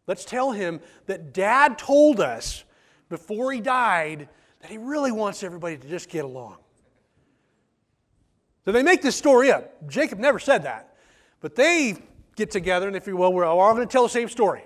let's 0.07 0.23
tell 0.23 0.51
him 0.51 0.79
that 1.07 1.33
dad 1.33 1.77
told 1.77 2.19
us 2.21 2.63
before 3.09 3.51
he 3.51 3.61
died 3.61 4.29
that 4.61 4.71
he 4.71 4.77
really 4.77 5.11
wants 5.11 5.43
everybody 5.43 5.77
to 5.77 5.87
just 5.87 6.09
get 6.09 6.25
along. 6.25 6.57
So 8.65 8.71
they 8.71 8.83
make 8.83 9.01
this 9.01 9.15
story 9.15 9.51
up. 9.51 9.87
Jacob 9.87 10.19
never 10.19 10.39
said 10.39 10.63
that. 10.63 10.95
But 11.39 11.55
they 11.55 11.95
get 12.35 12.51
together, 12.51 12.87
and 12.87 12.95
if 12.95 13.07
you 13.07 13.15
will, 13.15 13.31
we're 13.31 13.45
all 13.45 13.73
going 13.73 13.87
to 13.87 13.91
tell 13.91 14.03
the 14.03 14.09
same 14.09 14.27
story. 14.27 14.63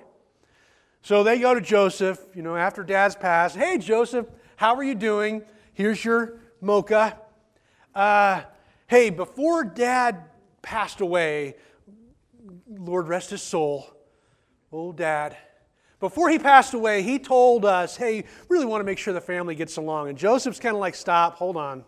So 1.03 1.23
they 1.23 1.39
go 1.39 1.53
to 1.53 1.61
Joseph, 1.61 2.19
you 2.33 2.41
know, 2.41 2.55
after 2.55 2.83
dad's 2.83 3.15
passed. 3.15 3.55
Hey, 3.55 3.77
Joseph, 3.77 4.27
how 4.55 4.75
are 4.75 4.83
you 4.83 4.95
doing? 4.95 5.43
Here's 5.73 6.03
your 6.03 6.39
mocha. 6.61 7.17
Uh, 7.93 8.41
hey, 8.87 9.09
before 9.09 9.63
dad 9.63 10.23
passed 10.61 11.01
away, 11.01 11.55
Lord 12.67 13.07
rest 13.07 13.31
his 13.31 13.41
soul, 13.41 13.87
old 14.71 14.97
dad, 14.97 15.35
before 16.01 16.29
he 16.29 16.39
passed 16.39 16.73
away, 16.73 17.03
he 17.03 17.19
told 17.19 17.63
us, 17.63 17.95
hey, 17.95 18.25
really 18.49 18.65
want 18.65 18.81
to 18.81 18.83
make 18.83 18.97
sure 18.97 19.13
the 19.13 19.21
family 19.21 19.55
gets 19.55 19.77
along. 19.77 20.09
And 20.09 20.17
Joseph's 20.17 20.59
kind 20.59 20.75
of 20.75 20.81
like, 20.81 20.95
stop, 20.95 21.35
hold 21.35 21.55
on. 21.55 21.85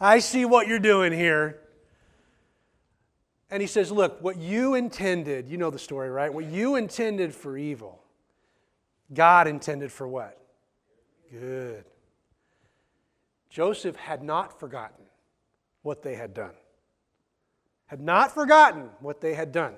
I 0.00 0.18
see 0.18 0.44
what 0.44 0.66
you're 0.66 0.78
doing 0.78 1.12
here. 1.12 1.60
And 3.50 3.60
he 3.60 3.68
says, 3.68 3.92
look, 3.92 4.20
what 4.22 4.38
you 4.38 4.74
intended, 4.74 5.48
you 5.48 5.58
know 5.58 5.70
the 5.70 5.78
story, 5.78 6.10
right? 6.10 6.32
What 6.32 6.46
you 6.46 6.76
intended 6.76 7.34
for 7.34 7.56
evil, 7.56 8.02
God 9.12 9.46
intended 9.46 9.92
for 9.92 10.08
what? 10.08 10.40
Good. 11.30 11.84
Joseph 13.50 13.96
had 13.96 14.22
not 14.22 14.58
forgotten 14.58 15.04
what 15.82 16.02
they 16.02 16.14
had 16.14 16.32
done. 16.34 16.54
Had 17.86 18.00
not 18.00 18.32
forgotten 18.32 18.88
what 19.00 19.20
they 19.20 19.34
had 19.34 19.52
done. 19.52 19.74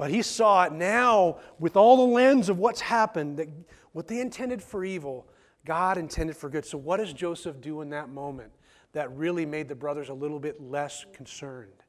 But 0.00 0.10
he 0.10 0.22
saw 0.22 0.64
it 0.64 0.72
now 0.72 1.40
with 1.58 1.76
all 1.76 1.98
the 1.98 2.14
lens 2.14 2.48
of 2.48 2.56
what's 2.56 2.80
happened, 2.80 3.36
that 3.36 3.50
what 3.92 4.08
they 4.08 4.22
intended 4.22 4.62
for 4.62 4.82
evil, 4.82 5.26
God 5.66 5.98
intended 5.98 6.38
for 6.38 6.48
good. 6.48 6.64
So, 6.64 6.78
what 6.78 6.96
does 6.96 7.12
Joseph 7.12 7.60
do 7.60 7.82
in 7.82 7.90
that 7.90 8.08
moment 8.08 8.50
that 8.94 9.14
really 9.14 9.44
made 9.44 9.68
the 9.68 9.74
brothers 9.74 10.08
a 10.08 10.14
little 10.14 10.40
bit 10.40 10.58
less 10.58 11.04
concerned? 11.12 11.84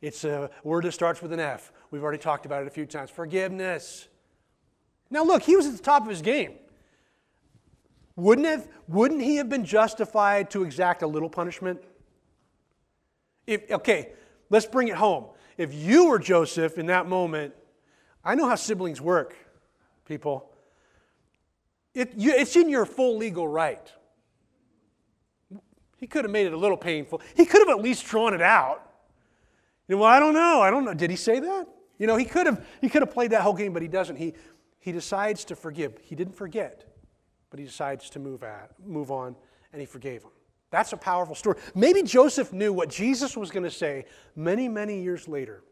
It's 0.00 0.24
a 0.24 0.48
word 0.64 0.84
that 0.84 0.92
starts 0.92 1.20
with 1.20 1.34
an 1.34 1.40
F. 1.40 1.70
We've 1.90 2.02
already 2.02 2.16
talked 2.16 2.46
about 2.46 2.62
it 2.62 2.66
a 2.66 2.70
few 2.70 2.86
times 2.86 3.10
forgiveness. 3.10 4.08
Now, 5.10 5.22
look, 5.22 5.42
he 5.42 5.54
was 5.54 5.66
at 5.66 5.76
the 5.76 5.82
top 5.82 6.04
of 6.04 6.08
his 6.08 6.22
game. 6.22 6.54
Wouldn't, 8.16 8.46
have, 8.46 8.68
wouldn't 8.88 9.20
he 9.20 9.36
have 9.36 9.50
been 9.50 9.66
justified 9.66 10.48
to 10.52 10.64
exact 10.64 11.02
a 11.02 11.06
little 11.06 11.28
punishment? 11.28 11.84
If, 13.46 13.70
okay, 13.70 14.12
let's 14.48 14.64
bring 14.64 14.88
it 14.88 14.96
home. 14.96 15.26
If 15.56 15.74
you 15.74 16.06
were 16.06 16.18
Joseph 16.18 16.78
in 16.78 16.86
that 16.86 17.06
moment, 17.06 17.54
I 18.24 18.34
know 18.34 18.48
how 18.48 18.54
siblings 18.54 19.00
work, 19.00 19.36
people. 20.04 20.50
It, 21.94 22.12
you, 22.16 22.32
it's 22.32 22.56
in 22.56 22.68
your 22.68 22.86
full 22.86 23.16
legal 23.16 23.48
right. 23.48 23.90
He 25.96 26.06
could 26.06 26.24
have 26.24 26.30
made 26.30 26.46
it 26.46 26.52
a 26.52 26.56
little 26.56 26.76
painful. 26.76 27.20
He 27.36 27.44
could 27.44 27.60
have 27.60 27.76
at 27.76 27.82
least 27.82 28.06
drawn 28.06 28.32
it 28.32 28.40
out. 28.40 28.90
You 29.86 29.96
know, 29.96 30.02
well, 30.02 30.10
I 30.10 30.20
don't 30.20 30.34
know. 30.34 30.60
I 30.62 30.70
don't 30.70 30.84
know. 30.84 30.94
Did 30.94 31.10
he 31.10 31.16
say 31.16 31.40
that? 31.40 31.66
You 31.98 32.06
know, 32.06 32.16
he 32.16 32.24
could 32.24 32.46
have 32.46 32.66
he 32.80 32.88
could 32.88 33.02
have 33.02 33.12
played 33.12 33.32
that 33.32 33.42
whole 33.42 33.52
game, 33.52 33.72
but 33.74 33.82
he 33.82 33.88
doesn't. 33.88 34.16
He 34.16 34.34
he 34.78 34.92
decides 34.92 35.44
to 35.46 35.56
forgive. 35.56 35.98
He 36.02 36.14
didn't 36.14 36.34
forget, 36.34 36.84
but 37.50 37.58
he 37.58 37.66
decides 37.66 38.08
to 38.10 38.18
move 38.18 38.42
at, 38.42 38.70
move 38.84 39.10
on, 39.10 39.36
and 39.72 39.80
he 39.80 39.86
forgave 39.86 40.22
him. 40.22 40.30
That's 40.70 40.92
a 40.92 40.96
powerful 40.96 41.34
story. 41.34 41.58
Maybe 41.74 42.02
Joseph 42.02 42.52
knew 42.52 42.72
what 42.72 42.88
Jesus 42.88 43.36
was 43.36 43.50
going 43.50 43.64
to 43.64 43.70
say 43.70 44.04
many, 44.36 44.68
many 44.68 45.02
years 45.02 45.26
later. 45.26 45.62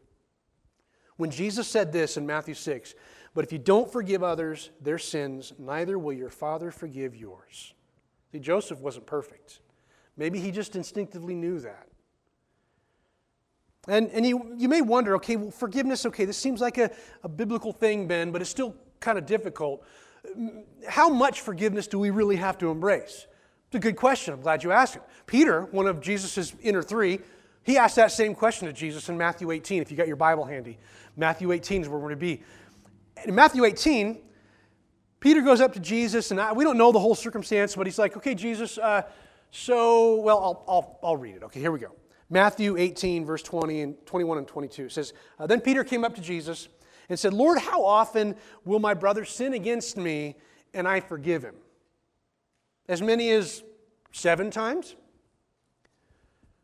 When 1.17 1.31
Jesus 1.31 1.67
said 1.67 1.91
this 1.91 2.17
in 2.17 2.25
Matthew 2.25 2.53
6, 2.53 2.95
but 3.33 3.45
if 3.45 3.51
you 3.51 3.59
don't 3.59 3.91
forgive 3.91 4.23
others 4.23 4.71
their 4.81 4.97
sins, 4.97 5.53
neither 5.57 5.97
will 5.97 6.13
your 6.13 6.29
Father 6.29 6.71
forgive 6.71 7.15
yours. 7.15 7.73
See, 8.31 8.39
Joseph 8.39 8.79
wasn't 8.79 9.05
perfect. 9.05 9.59
Maybe 10.17 10.39
he 10.39 10.51
just 10.51 10.75
instinctively 10.75 11.35
knew 11.35 11.59
that. 11.59 11.87
And, 13.87 14.09
and 14.09 14.25
you, 14.25 14.53
you 14.57 14.67
may 14.67 14.81
wonder 14.81 15.15
okay, 15.15 15.35
well, 15.35 15.51
forgiveness, 15.51 16.05
okay, 16.05 16.25
this 16.25 16.37
seems 16.37 16.59
like 16.61 16.77
a, 16.77 16.91
a 17.23 17.29
biblical 17.29 17.71
thing, 17.71 18.07
Ben, 18.07 18.31
but 18.31 18.41
it's 18.41 18.49
still 18.49 18.75
kind 18.99 19.17
of 19.17 19.25
difficult. 19.25 19.83
How 20.87 21.09
much 21.09 21.41
forgiveness 21.41 21.87
do 21.87 21.97
we 21.97 22.09
really 22.09 22.35
have 22.35 22.57
to 22.59 22.69
embrace? 22.69 23.25
It's 23.69 23.75
a 23.75 23.79
good 23.79 23.97
question. 23.97 24.33
I'm 24.33 24.41
glad 24.41 24.63
you 24.63 24.71
asked 24.71 24.95
it. 24.95 25.03
Peter, 25.27 25.61
one 25.65 25.85
of 25.85 26.01
Jesus' 26.01 26.55
inner 26.59 26.81
three, 26.81 27.19
he 27.61 27.77
asked 27.77 27.97
that 27.97 28.11
same 28.11 28.33
question 28.33 28.65
to 28.65 28.73
Jesus 28.73 29.09
in 29.09 29.17
Matthew 29.17 29.51
18, 29.51 29.83
if 29.83 29.91
you 29.91 29.97
got 29.97 30.07
your 30.07 30.15
Bible 30.15 30.43
handy. 30.43 30.79
Matthew 31.15 31.51
18 31.51 31.83
is 31.83 31.87
where 31.87 31.99
we're 31.99 32.07
going 32.07 32.19
to 32.19 32.25
be. 32.25 32.41
In 33.25 33.35
Matthew 33.35 33.65
18, 33.65 34.21
Peter 35.19 35.41
goes 35.41 35.61
up 35.61 35.73
to 35.73 35.79
Jesus, 35.79 36.31
and 36.31 36.41
I, 36.41 36.51
we 36.51 36.63
don't 36.63 36.79
know 36.79 36.91
the 36.91 36.99
whole 36.99 37.13
circumstance, 37.13 37.75
but 37.75 37.85
he's 37.85 37.99
like, 37.99 38.17
okay, 38.17 38.33
Jesus, 38.33 38.79
uh, 38.79 39.03
so, 39.51 40.15
well, 40.21 40.39
I'll, 40.39 40.65
I'll, 40.67 40.99
I'll 41.03 41.17
read 41.17 41.35
it. 41.35 41.43
Okay, 41.43 41.59
here 41.59 41.71
we 41.71 41.77
go. 41.77 41.91
Matthew 42.27 42.75
18, 42.75 43.23
verse 43.23 43.43
20 43.43 43.81
and 43.81 44.05
21 44.07 44.39
and 44.39 44.47
22 44.47 44.85
it 44.85 44.91
says, 44.91 45.13
uh, 45.37 45.45
Then 45.45 45.61
Peter 45.61 45.83
came 45.83 46.03
up 46.03 46.15
to 46.15 46.21
Jesus 46.21 46.69
and 47.07 47.19
said, 47.19 47.35
Lord, 47.35 47.59
how 47.59 47.85
often 47.85 48.35
will 48.65 48.79
my 48.79 48.95
brother 48.95 49.25
sin 49.25 49.53
against 49.53 49.95
me 49.95 50.37
and 50.73 50.87
I 50.87 51.01
forgive 51.01 51.43
him? 51.43 51.55
As 52.89 53.01
many 53.01 53.29
as 53.29 53.63
seven 54.11 54.51
times? 54.51 54.95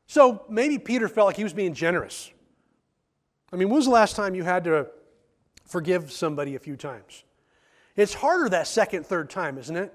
So 0.08 0.44
maybe 0.50 0.80
Peter 0.80 1.08
felt 1.08 1.28
like 1.28 1.38
he 1.38 1.44
was 1.44 1.54
being 1.54 1.74
generous. 1.74 2.32
I 3.54 3.56
mean, 3.56 3.70
when 3.70 3.78
was 3.78 3.86
the 3.86 3.92
last 3.92 4.16
time 4.16 4.36
you 4.36 4.44
had 4.44 4.64
to 4.66 4.88
forgive 5.66 6.12
somebody 6.12 6.56
a 6.56 6.60
few 6.60 6.76
times? 6.76 7.24
It's 7.96 8.14
harder 8.14 8.50
that 8.50 8.68
second, 8.68 9.06
third 9.06 9.30
time, 9.30 9.58
isn't 9.58 9.78
it? 9.78 9.94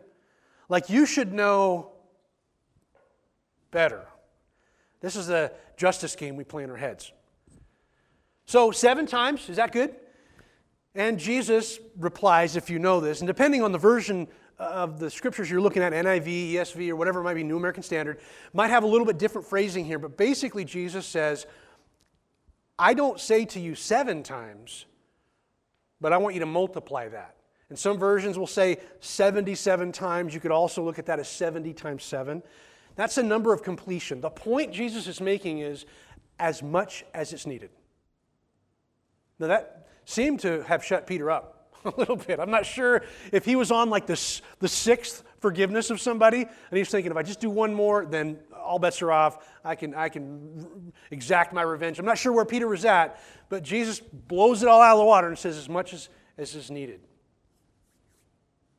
Like 0.69 0.89
you 0.89 1.05
should 1.05 1.33
know 1.33 1.91
better. 3.73 4.07
This 5.01 5.17
is 5.17 5.27
the 5.27 5.53
justice 5.77 6.15
game 6.15 6.37
we 6.37 6.45
play 6.45 6.63
in 6.63 6.71
our 6.71 6.77
heads. 6.77 7.13
So, 8.47 8.71
seven 8.71 9.07
times, 9.07 9.49
is 9.49 9.57
that 9.57 9.73
good? 9.73 9.95
And 10.95 11.19
Jesus 11.19 11.79
replies, 11.97 12.57
if 12.57 12.69
you 12.69 12.79
know 12.79 13.01
this, 13.01 13.21
and 13.21 13.29
depending 13.29 13.63
on 13.63 13.73
the 13.73 13.79
version 13.79 14.29
of 14.61 14.99
the 14.99 15.11
scriptures 15.11 15.51
you're 15.51 15.61
looking 15.61 15.83
at, 15.83 15.93
NIV, 15.93 16.53
ESV, 16.53 16.91
or 16.91 16.97
whatever 16.97 17.21
it 17.21 17.25
might 17.25 17.35
be, 17.35 17.43
New 17.43 17.57
American 17.57 17.83
Standard, 17.83 18.21
might 18.53 18.69
have 18.69 18.85
a 18.85 18.87
little 18.87 19.07
bit 19.07 19.19
different 19.19 19.47
phrasing 19.47 19.85
here, 19.85 19.99
but 19.99 20.17
basically, 20.19 20.65
Jesus 20.65 21.07
says, 21.07 21.47
I 22.79 22.93
don't 22.95 23.19
say 23.19 23.47
to 23.47 23.61
you 23.61 23.75
seven 23.75 24.23
times, 24.23 24.85
but 26.01 26.13
I 26.13 26.19
want 26.19 26.35
you 26.35 26.41
to 26.41 26.47
multiply 26.47 27.09
that. 27.09 27.37
And 27.71 27.79
some 27.79 27.99
versions 27.99 28.39
will 28.39 28.47
say 28.47 28.79
77 29.01 29.93
times. 29.93 30.35
You 30.35 30.41
could 30.41 30.51
also 30.51 30.83
look 30.83 30.99
at 30.99 31.07
that 31.07 31.19
as 31.19 31.29
70 31.29 31.73
times 31.73 32.05
7. 32.05 32.43
That's 32.97 33.17
a 33.17 33.23
number 33.23 33.53
of 33.55 33.63
completion. 33.63 34.21
The 34.21 34.31
point 34.31 34.73
Jesus 34.73 35.07
is 35.07 35.21
making 35.21 35.61
is 35.61 35.87
as 36.39 36.63
much 36.63 37.05
as 37.15 37.33
it's 37.33 37.47
needed. 37.47 37.71
Now, 39.39 39.47
that 39.47 39.89
seemed 40.05 40.41
to 40.41 40.63
have 40.65 40.85
shut 40.85 41.07
Peter 41.07 41.31
up 41.31 41.60
a 41.85 41.93
little 41.97 42.17
bit. 42.17 42.41
I'm 42.41 42.51
not 42.51 42.67
sure 42.67 43.03
if 43.33 43.45
he 43.45 43.57
was 43.57 43.71
on 43.71 43.91
like 43.91 44.07
this, 44.07 44.43
the 44.59 44.69
sixth 44.69 45.25
forgiveness 45.39 45.91
of 45.91 46.01
somebody, 46.01 46.43
and 46.43 46.79
he's 46.79 46.91
thinking, 46.91 47.11
if 47.11 47.17
I 47.17 47.23
just 47.23 47.41
do 47.41 47.51
one 47.51 47.75
more, 47.75 48.05
then 48.05 48.39
all 48.55 48.79
bets 48.79 49.01
are 49.03 49.11
off. 49.11 49.47
I 49.65 49.75
can, 49.75 49.95
I 49.95 50.09
can 50.09 50.93
exact 51.11 51.53
my 51.53 51.63
revenge. 51.63 51.99
I'm 51.99 52.05
not 52.05 52.19
sure 52.19 52.33
where 52.33 52.45
Peter 52.45 52.69
was 52.69 52.85
at, 52.85 53.21
but 53.49 53.63
Jesus 53.63 54.01
blows 54.01 54.63
it 54.63 54.69
all 54.69 54.83
out 54.83 54.93
of 54.93 54.99
the 54.99 55.05
water 55.05 55.29
and 55.29 55.39
says, 55.39 55.57
as 55.57 55.69
much 55.69 55.95
as, 55.95 56.09
as 56.37 56.55
is 56.55 56.71
needed. 56.71 57.01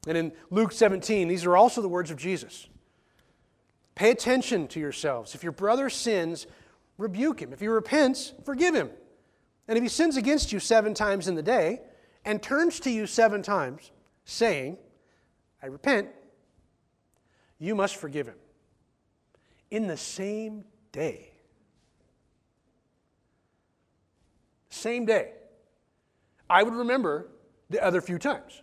And 0.08 0.18
in 0.18 0.32
Luke 0.50 0.72
17, 0.72 1.28
these 1.28 1.46
are 1.46 1.58
also 1.58 1.82
the 1.82 1.90
words 1.90 2.12
of 2.12 2.18
Jesus. 2.18 2.68
Pay 3.96 4.12
attention 4.12 4.68
to 4.70 4.80
yourselves. 4.80 5.36
If 5.36 5.44
your 5.44 5.52
brother 5.52 5.90
sins, 5.90 6.48
rebuke 6.98 7.42
him. 7.42 7.54
If 7.54 7.60
he 7.60 7.68
repents, 7.68 8.34
forgive 8.46 8.74
him. 8.74 8.90
And 9.68 9.78
if 9.78 9.84
he 9.84 9.90
sins 9.90 10.18
against 10.18 10.52
you 10.52 10.60
seven 10.60 10.94
times 10.94 11.28
in 11.28 11.36
the 11.36 11.44
day 11.44 11.82
and 12.26 12.42
turns 12.42 12.80
to 12.82 12.92
you 12.92 13.08
seven 13.08 13.42
times, 13.42 13.92
saying, 14.26 14.78
I 15.62 15.68
repent, 15.68 16.10
you 17.60 17.76
must 17.76 17.96
forgive 17.96 18.28
him. 18.28 18.38
In 19.70 19.88
the 19.88 19.98
same 19.98 20.66
day. 20.92 21.32
Same 24.70 25.06
day. 25.06 25.32
I 26.50 26.64
would 26.64 26.74
remember 26.74 27.28
the 27.70 27.84
other 27.84 28.02
few 28.02 28.18
times. 28.18 28.62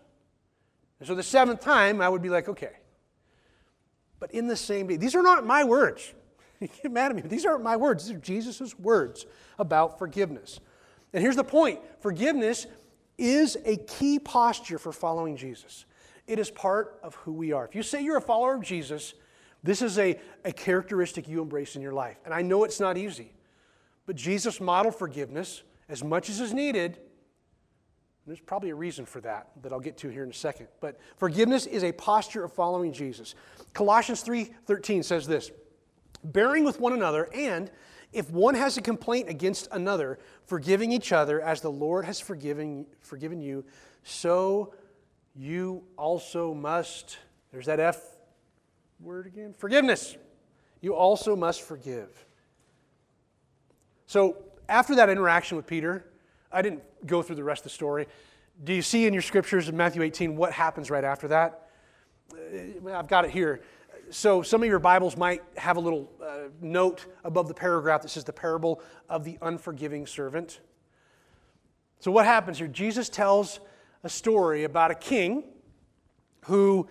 And 0.98 1.08
so 1.08 1.14
the 1.14 1.22
seventh 1.22 1.60
time, 1.60 2.00
I 2.00 2.08
would 2.08 2.22
be 2.22 2.28
like, 2.28 2.48
okay, 2.48 2.72
but 4.20 4.32
in 4.32 4.48
the 4.48 4.56
same 4.56 4.86
day. 4.88 4.96
These 4.96 5.14
are 5.14 5.22
not 5.22 5.46
my 5.46 5.64
words. 5.64 6.14
You 6.60 6.66
get 6.82 6.90
mad 6.90 7.12
at 7.12 7.14
me. 7.14 7.22
These 7.22 7.46
aren't 7.46 7.62
my 7.62 7.76
words. 7.76 8.08
These 8.08 8.16
are 8.16 8.18
Jesus' 8.18 8.76
words 8.76 9.26
about 9.60 9.96
forgiveness. 9.96 10.58
And 11.12 11.22
here's 11.22 11.36
the 11.36 11.44
point 11.44 11.78
forgiveness 12.00 12.66
is 13.18 13.56
a 13.64 13.76
key 13.76 14.18
posture 14.18 14.78
for 14.78 14.92
following 14.92 15.36
Jesus. 15.36 15.84
It 16.26 16.38
is 16.38 16.50
part 16.50 16.98
of 17.02 17.14
who 17.16 17.32
we 17.32 17.52
are. 17.52 17.64
If 17.64 17.74
you 17.74 17.82
say 17.82 18.02
you're 18.02 18.16
a 18.16 18.22
follower 18.22 18.54
of 18.54 18.62
Jesus, 18.62 19.14
this 19.62 19.82
is 19.82 19.98
a, 19.98 20.18
a 20.44 20.52
characteristic 20.52 21.28
you 21.28 21.42
embrace 21.42 21.76
in 21.76 21.82
your 21.82 21.92
life. 21.92 22.18
And 22.24 22.32
I 22.32 22.42
know 22.42 22.64
it's 22.64 22.80
not 22.80 22.96
easy, 22.96 23.32
but 24.06 24.16
Jesus 24.16 24.60
modeled 24.60 24.94
forgiveness 24.94 25.62
as 25.88 26.04
much 26.04 26.30
as 26.30 26.40
is 26.40 26.54
needed 26.54 26.98
there's 28.28 28.40
probably 28.40 28.68
a 28.68 28.74
reason 28.74 29.06
for 29.06 29.22
that 29.22 29.48
that 29.62 29.72
I'll 29.72 29.80
get 29.80 29.96
to 29.98 30.10
here 30.10 30.22
in 30.22 30.28
a 30.28 30.34
second. 30.34 30.68
But 30.80 31.00
forgiveness 31.16 31.64
is 31.64 31.82
a 31.82 31.92
posture 31.92 32.44
of 32.44 32.52
following 32.52 32.92
Jesus. 32.92 33.34
Colossians 33.72 34.22
3:13 34.22 35.02
says 35.02 35.26
this: 35.26 35.50
bearing 36.22 36.62
with 36.62 36.78
one 36.78 36.92
another 36.92 37.30
and 37.34 37.70
If 38.12 38.30
one 38.30 38.54
has 38.54 38.76
a 38.76 38.82
complaint 38.82 39.28
against 39.28 39.68
another, 39.70 40.18
forgiving 40.46 40.92
each 40.92 41.12
other 41.12 41.40
as 41.40 41.60
the 41.60 41.70
Lord 41.70 42.04
has 42.04 42.20
forgiven, 42.20 42.86
forgiven 43.00 43.40
you, 43.40 43.64
so 44.02 44.72
you 45.36 45.84
also 45.96 46.54
must. 46.54 47.18
There's 47.52 47.66
that 47.66 47.80
F 47.80 48.00
word 49.00 49.26
again 49.26 49.52
forgiveness. 49.52 50.16
You 50.80 50.94
also 50.94 51.36
must 51.36 51.62
forgive. 51.62 52.24
So, 54.06 54.36
after 54.68 54.94
that 54.96 55.08
interaction 55.08 55.56
with 55.56 55.66
Peter, 55.66 56.04
I 56.50 56.62
didn't 56.62 56.82
go 57.06 57.22
through 57.22 57.36
the 57.36 57.44
rest 57.44 57.60
of 57.60 57.64
the 57.64 57.70
story. 57.70 58.06
Do 58.64 58.72
you 58.72 58.82
see 58.82 59.06
in 59.06 59.12
your 59.12 59.22
scriptures 59.22 59.68
in 59.68 59.76
Matthew 59.76 60.02
18 60.02 60.36
what 60.36 60.52
happens 60.52 60.90
right 60.90 61.04
after 61.04 61.28
that? 61.28 61.68
Uh, 62.32 62.90
I've 62.90 63.08
got 63.08 63.24
it 63.24 63.30
here. 63.30 63.60
So, 64.10 64.40
some 64.40 64.62
of 64.62 64.68
your 64.68 64.78
Bibles 64.78 65.18
might 65.18 65.42
have 65.58 65.76
a 65.76 65.80
little 65.80 66.10
uh, 66.22 66.48
note 66.62 67.04
above 67.24 67.46
the 67.46 67.52
paragraph 67.52 68.00
that 68.02 68.08
says 68.08 68.24
the 68.24 68.32
parable 68.32 68.80
of 69.06 69.22
the 69.22 69.36
unforgiving 69.42 70.06
servant. 70.06 70.60
So, 72.00 72.10
what 72.10 72.24
happens 72.24 72.58
here? 72.58 72.68
Jesus 72.68 73.10
tells 73.10 73.60
a 74.02 74.08
story 74.08 74.64
about 74.64 74.90
a 74.90 74.94
king 74.94 75.44
who 76.46 76.88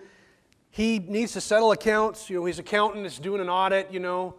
he 0.70 1.00
needs 1.00 1.32
to 1.32 1.40
settle 1.40 1.72
accounts. 1.72 2.30
You 2.30 2.36
know, 2.36 2.44
his 2.44 2.60
accountant 2.60 3.04
is 3.04 3.18
doing 3.18 3.40
an 3.40 3.48
audit, 3.48 3.90
you 3.90 3.98
know. 3.98 4.36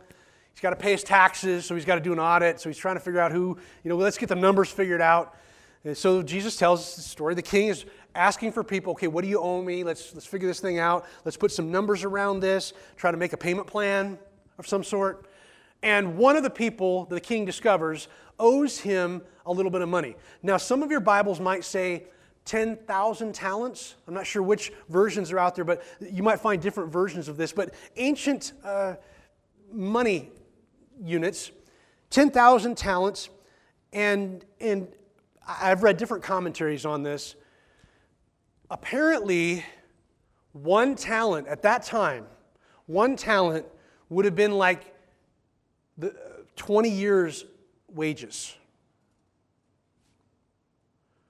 He's 0.54 0.62
got 0.62 0.70
to 0.70 0.78
pay 0.78 0.92
his 0.92 1.04
taxes, 1.04 1.66
so 1.66 1.76
he's 1.76 1.86
got 1.86 1.96
to 1.96 2.02
do 2.02 2.14
an 2.14 2.20
audit. 2.20 2.62
So 2.62 2.70
he's 2.70 2.78
trying 2.78 2.96
to 2.96 3.02
figure 3.02 3.20
out 3.20 3.34
who, 3.34 3.58
you 3.84 3.90
know, 3.90 3.98
let's 3.98 4.18
get 4.18 4.30
the 4.30 4.36
numbers 4.36 4.70
figured 4.70 5.02
out. 5.02 5.36
And 5.84 5.98
so 5.98 6.22
Jesus 6.22 6.56
tells 6.56 6.96
the 6.96 7.02
story. 7.02 7.36
The 7.36 7.42
king 7.42 7.68
is 7.68 7.86
asking 8.16 8.52
for 8.52 8.64
people, 8.64 8.92
okay, 8.92 9.08
what 9.08 9.24
do 9.24 9.30
you 9.30 9.40
owe 9.40 9.62
me? 9.62 9.84
Let's, 9.84 10.14
let's 10.14 10.26
figure 10.26 10.48
this 10.48 10.60
thing 10.60 10.80
out. 10.80 11.06
Let's 11.26 11.38
put 11.38 11.52
some 11.52 11.72
numbers 11.72 12.04
around 12.04 12.40
this, 12.40 12.74
try 12.98 13.12
to 13.12 13.18
make 13.18 13.34
a 13.34 13.38
payment 13.38 13.68
plan 13.68 14.18
of 14.58 14.68
some 14.68 14.84
sort. 14.84 15.26
And 15.82 16.18
one 16.18 16.36
of 16.36 16.44
the 16.44 16.50
people 16.50 17.06
that 17.06 17.16
the 17.16 17.22
king 17.22 17.46
discovers 17.46 18.08
owes 18.40 18.80
him 18.80 19.22
a 19.46 19.52
little 19.52 19.72
bit 19.72 19.82
of 19.82 19.90
money. 19.90 20.16
Now, 20.44 20.58
some 20.58 20.84
of 20.84 20.92
your 20.92 21.00
Bibles 21.00 21.40
might 21.40 21.64
say 21.64 22.06
10,000 22.46 23.34
talents. 23.34 23.96
I'm 24.08 24.14
not 24.14 24.26
sure 24.26 24.42
which 24.42 24.72
versions 24.90 25.32
are 25.32 25.40
out 25.40 25.56
there, 25.56 25.66
but 25.66 25.84
you 26.00 26.24
might 26.24 26.40
find 26.40 26.62
different 26.62 26.92
versions 26.92 27.28
of 27.28 27.38
this. 27.38 27.52
But 27.52 27.74
ancient 27.96 28.54
uh, 28.64 28.96
money 29.72 30.32
units, 31.02 31.52
10,000 32.10 32.76
talents, 32.76 33.30
and, 33.94 34.44
and 34.60 34.88
I've 35.48 35.84
read 35.84 35.98
different 35.98 36.24
commentaries 36.24 36.86
on 36.86 37.04
this. 37.04 37.36
Apparently, 38.70 39.66
one 40.54 40.96
talent 40.96 41.48
at 41.48 41.64
that 41.64 41.84
time, 41.84 42.26
one 42.86 43.16
talent 43.16 43.66
would 44.10 44.26
have 44.26 44.36
been 44.36 44.54
like 44.54 44.94
the 45.98 46.10
uh, 46.10 46.14
20 46.56 46.90
years' 46.90 47.46
wages. 47.88 48.56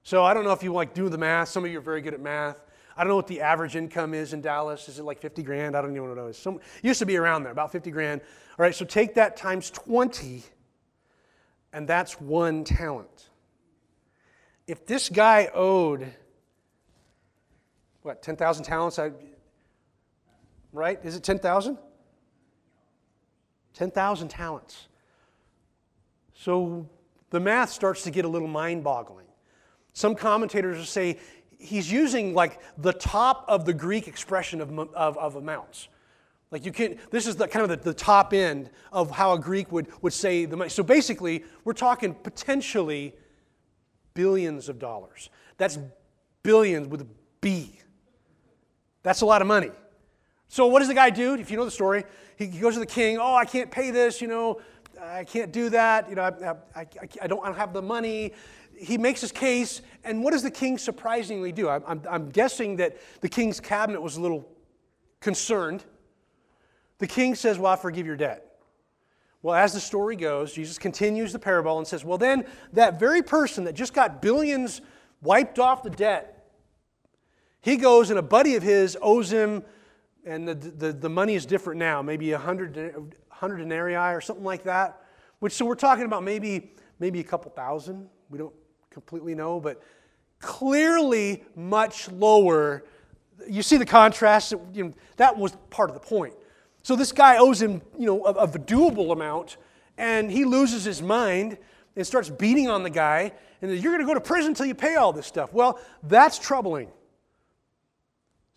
So 0.03 0.23
I 0.23 0.33
don't 0.33 0.43
know 0.43 0.53
if 0.53 0.63
you 0.63 0.73
like 0.73 0.93
do 0.93 1.07
the 1.07 1.17
math. 1.17 1.49
Some 1.49 1.63
of 1.63 1.71
you 1.71 1.77
are 1.77 1.81
very 1.81 2.01
good 2.01 2.13
at 2.13 2.19
math. 2.19 2.61
I 2.97 3.03
don't 3.03 3.09
know 3.09 3.15
what 3.15 3.27
the 3.27 3.41
average 3.41 3.75
income 3.75 4.13
is 4.13 4.33
in 4.33 4.41
Dallas. 4.41 4.89
Is 4.89 4.99
it 4.99 5.03
like 5.03 5.21
50 5.21 5.43
grand? 5.43 5.75
I 5.75 5.81
don't 5.81 5.91
even 5.91 6.03
know 6.03 6.15
what 6.15 6.27
it 6.27 6.29
is. 6.31 6.37
Some, 6.37 6.59
used 6.81 6.99
to 6.99 7.05
be 7.05 7.15
around 7.15 7.43
there, 7.43 7.51
about 7.51 7.71
50 7.71 7.91
grand. 7.91 8.21
All 8.57 8.63
right, 8.63 8.75
so 8.75 8.83
take 8.83 9.13
that 9.13 9.37
times 9.37 9.71
20, 9.71 10.43
and 11.71 11.87
that's 11.87 12.19
one 12.19 12.65
talent. 12.65 13.29
If 14.67 14.85
this 14.85 15.07
guy 15.07 15.49
owed, 15.53 16.11
what, 18.01 18.21
10,000 18.21 18.63
talents? 18.63 18.99
I, 18.99 19.11
right? 20.71 20.99
Is 21.03 21.15
it 21.15 21.23
10,000? 21.23 21.77
10,000 23.73 24.27
talents. 24.27 24.87
So 26.33 26.87
the 27.29 27.39
math 27.39 27.69
starts 27.69 28.03
to 28.03 28.11
get 28.11 28.25
a 28.25 28.27
little 28.27 28.47
mind 28.47 28.83
boggling. 28.83 29.27
Some 29.93 30.15
commentators 30.15 30.77
will 30.77 30.85
say 30.85 31.17
he's 31.57 31.91
using 31.91 32.33
like 32.33 32.59
the 32.77 32.93
top 32.93 33.45
of 33.47 33.65
the 33.65 33.73
Greek 33.73 34.07
expression 34.07 34.61
of, 34.61 34.77
of, 34.93 35.17
of 35.17 35.35
amounts. 35.35 35.89
Like 36.51 36.65
you 36.65 36.71
can 36.71 36.97
this 37.11 37.27
is 37.27 37.35
the 37.35 37.47
kind 37.47 37.63
of 37.63 37.69
the, 37.69 37.91
the, 37.91 37.93
top 37.93 38.33
end 38.33 38.71
of 38.91 39.11
how 39.11 39.33
a 39.33 39.39
Greek 39.39 39.71
would, 39.71 39.87
would 40.01 40.13
say 40.13 40.45
the 40.45 40.57
money. 40.57 40.69
So 40.69 40.81
basically, 40.81 41.43
we're 41.63 41.73
talking 41.73 42.15
potentially 42.15 43.15
billions 44.15 44.67
of 44.67 44.79
dollars. 44.79 45.29
That's 45.57 45.77
billions 46.41 46.87
with 46.87 47.01
a 47.01 47.07
B. 47.41 47.79
That's 49.03 49.21
a 49.21 49.25
lot 49.25 49.41
of 49.41 49.47
money. 49.47 49.71
So 50.47 50.67
what 50.67 50.79
does 50.79 50.87
the 50.87 50.93
guy 50.93 51.09
do? 51.09 51.35
If 51.35 51.51
you 51.51 51.57
know 51.57 51.65
the 51.65 51.71
story, 51.71 52.03
he, 52.37 52.47
goes 52.47 52.73
to 52.73 52.79
the 52.79 52.85
king, 52.85 53.17
oh, 53.17 53.35
I 53.35 53.45
can't 53.45 53.69
pay 53.69 53.91
this, 53.91 54.21
you 54.21 54.27
know, 54.27 54.61
I 54.99 55.23
can't 55.23 55.51
do 55.51 55.69
that, 55.69 56.09
you 56.09 56.15
know, 56.15 56.23
I, 56.23 56.29
I, 56.29 56.81
I, 56.81 56.87
I 57.21 57.27
don't, 57.27 57.43
I 57.43 57.47
don't 57.47 57.57
have 57.57 57.73
the 57.73 57.81
money 57.81 58.33
he 58.79 58.97
makes 58.97 59.21
his 59.21 59.31
case, 59.31 59.81
and 60.03 60.23
what 60.23 60.31
does 60.31 60.43
the 60.43 60.51
king 60.51 60.77
surprisingly 60.77 61.51
do? 61.51 61.67
I'm, 61.67 61.83
I'm, 61.85 62.01
I'm, 62.09 62.29
guessing 62.29 62.77
that 62.77 62.97
the 63.19 63.27
king's 63.27 63.59
cabinet 63.59 64.01
was 64.01 64.15
a 64.15 64.21
little 64.21 64.47
concerned. 65.19 65.83
The 66.99 67.07
king 67.07 67.35
says, 67.35 67.59
Well, 67.59 67.73
I 67.73 67.75
forgive 67.75 68.05
your 68.05 68.15
debt. 68.15 68.45
Well, 69.41 69.55
as 69.55 69.73
the 69.73 69.79
story 69.79 70.15
goes, 70.15 70.53
Jesus 70.53 70.77
continues 70.77 71.33
the 71.33 71.39
parable 71.39 71.77
and 71.77 71.85
says, 71.85 72.05
Well, 72.05 72.17
then 72.17 72.45
that 72.73 72.99
very 72.99 73.21
person 73.21 73.65
that 73.65 73.73
just 73.73 73.93
got 73.93 74.21
billions 74.21 74.81
wiped 75.21 75.59
off 75.59 75.83
the 75.83 75.89
debt, 75.89 76.38
he 77.61 77.77
goes 77.77 78.09
and 78.09 78.19
a 78.19 78.23
buddy 78.23 78.55
of 78.55 78.63
his 78.63 78.97
owes 79.01 79.31
him, 79.31 79.63
and 80.25 80.47
the, 80.47 80.55
the, 80.55 80.93
the 80.93 81.09
money 81.09 81.35
is 81.35 81.45
different 81.45 81.79
now, 81.79 82.01
maybe 82.01 82.31
a 82.31 82.37
hundred, 82.37 83.15
hundred 83.29 83.57
denarii 83.57 84.15
or 84.15 84.21
something 84.21 84.45
like 84.45 84.63
that. 84.63 85.01
Which, 85.39 85.53
so 85.53 85.65
we're 85.65 85.75
talking 85.75 86.05
about 86.05 86.23
maybe, 86.23 86.73
maybe 86.99 87.19
a 87.19 87.23
couple 87.23 87.51
thousand. 87.51 88.09
We 88.29 88.37
don't 88.37 88.53
completely 88.89 89.35
know, 89.35 89.59
but 89.59 89.81
clearly 90.39 91.43
much 91.55 92.11
lower. 92.11 92.83
You 93.47 93.61
see 93.61 93.77
the 93.77 93.85
contrast? 93.85 94.53
You 94.73 94.85
know, 94.85 94.93
that 95.17 95.37
was 95.37 95.55
part 95.69 95.89
of 95.89 95.93
the 95.93 96.01
point. 96.01 96.33
So 96.83 96.95
this 96.95 97.11
guy 97.11 97.37
owes 97.37 97.61
him, 97.61 97.81
you 97.97 98.05
know, 98.05 98.25
a, 98.25 98.31
a 98.31 98.47
doable 98.47 99.11
amount, 99.11 99.57
and 99.97 100.31
he 100.31 100.45
loses 100.45 100.83
his 100.83 101.01
mind 101.01 101.57
and 101.95 102.05
starts 102.05 102.29
beating 102.29 102.69
on 102.69 102.83
the 102.83 102.89
guy, 102.89 103.33
and 103.61 103.71
you're 103.71 103.91
going 103.91 103.99
to 103.99 104.07
go 104.07 104.13
to 104.13 104.21
prison 104.21 104.51
until 104.51 104.65
you 104.65 104.75
pay 104.75 104.95
all 104.95 105.11
this 105.11 105.27
stuff. 105.27 105.51
Well, 105.53 105.79
that's 106.03 106.39
troubling. 106.39 106.89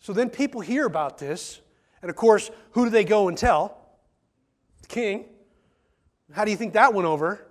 So 0.03 0.13
then 0.13 0.29
people 0.29 0.61
hear 0.61 0.85
about 0.85 1.17
this, 1.17 1.59
and 2.03 2.11
of 2.11 2.15
course, 2.15 2.51
who 2.73 2.83
do 2.83 2.91
they 2.91 3.03
go 3.03 3.27
and 3.27 3.35
tell? 3.35 3.75
The 4.83 4.87
king. 4.87 5.25
How 6.31 6.45
do 6.45 6.51
you 6.51 6.57
think 6.57 6.73
that 6.73 6.93
went 6.93 7.07
over? 7.07 7.43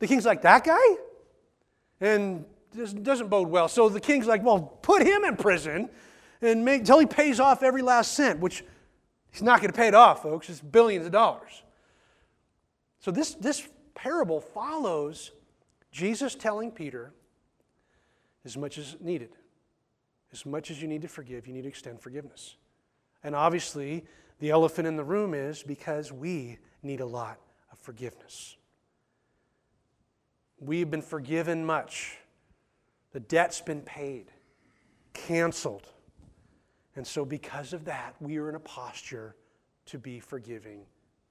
The 0.00 0.08
king's 0.08 0.26
like, 0.26 0.42
that 0.42 0.64
guy? 0.64 0.96
and 2.02 2.44
this 2.72 2.92
doesn't 2.92 3.28
bode 3.28 3.48
well. 3.48 3.68
So 3.68 3.88
the 3.88 4.00
king's 4.00 4.26
like, 4.26 4.42
well, 4.42 4.60
put 4.82 5.02
him 5.02 5.24
in 5.24 5.36
prison 5.36 5.88
and 6.42 6.64
make 6.64 6.80
until 6.80 6.98
he 6.98 7.06
pays 7.06 7.38
off 7.38 7.62
every 7.62 7.80
last 7.80 8.12
cent, 8.12 8.40
which 8.40 8.64
he's 9.30 9.42
not 9.42 9.60
going 9.60 9.70
to 9.70 9.76
pay 9.76 9.86
it 9.86 9.94
off, 9.94 10.22
folks. 10.22 10.50
It's 10.50 10.60
billions 10.60 11.06
of 11.06 11.12
dollars. 11.12 11.62
So 12.98 13.10
this, 13.10 13.34
this 13.34 13.66
parable 13.94 14.40
follows 14.40 15.30
Jesus 15.92 16.34
telling 16.34 16.72
Peter, 16.72 17.12
as 18.44 18.56
much 18.56 18.78
as 18.78 18.96
needed, 19.00 19.30
as 20.32 20.46
much 20.46 20.70
as 20.70 20.80
you 20.80 20.88
need 20.88 21.02
to 21.02 21.08
forgive, 21.08 21.46
you 21.46 21.52
need 21.52 21.62
to 21.62 21.68
extend 21.68 22.00
forgiveness. 22.00 22.56
And 23.22 23.34
obviously, 23.34 24.04
the 24.40 24.50
elephant 24.50 24.88
in 24.88 24.96
the 24.96 25.04
room 25.04 25.34
is 25.34 25.62
because 25.62 26.10
we 26.12 26.58
need 26.82 27.00
a 27.00 27.06
lot 27.06 27.38
of 27.70 27.78
forgiveness. 27.78 28.56
We've 30.58 30.90
been 30.90 31.02
forgiven 31.02 31.64
much. 31.64 32.18
The 33.12 33.20
debt's 33.20 33.60
been 33.60 33.82
paid, 33.82 34.26
canceled. 35.12 35.88
And 36.96 37.06
so, 37.06 37.24
because 37.24 37.72
of 37.72 37.84
that, 37.84 38.14
we 38.20 38.38
are 38.38 38.48
in 38.48 38.54
a 38.54 38.60
posture 38.60 39.34
to 39.86 39.98
be 39.98 40.20
forgiving 40.20 40.82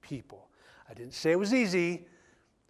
people. 0.02 0.50
I 0.90 0.94
didn't 0.94 1.14
say 1.14 1.32
it 1.32 1.40
was 1.40 1.54
easy, 1.54 2.06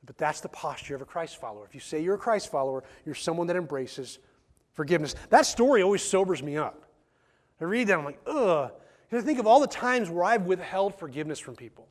but 0.05 0.17
that's 0.17 0.41
the 0.41 0.49
posture 0.49 0.95
of 0.95 1.01
a 1.01 1.05
Christ 1.05 1.39
follower. 1.39 1.65
If 1.65 1.73
you 1.73 1.79
say 1.79 2.01
you're 2.01 2.15
a 2.15 2.19
Christ 2.19 2.51
follower, 2.51 2.83
you're 3.05 3.15
someone 3.15 3.47
that 3.47 3.55
embraces 3.55 4.19
forgiveness. 4.73 5.15
That 5.29 5.45
story 5.45 5.81
always 5.81 6.01
sobers 6.01 6.41
me 6.41 6.57
up. 6.57 6.85
I 7.59 7.65
read 7.65 7.87
that, 7.87 7.97
I'm 7.99 8.05
like, 8.05 8.19
ugh. 8.25 8.71
Because 9.09 9.23
I 9.23 9.25
think 9.25 9.39
of 9.39 9.45
all 9.45 9.59
the 9.59 9.67
times 9.67 10.09
where 10.09 10.23
I've 10.23 10.47
withheld 10.47 10.95
forgiveness 10.95 11.37
from 11.39 11.55
people. 11.55 11.87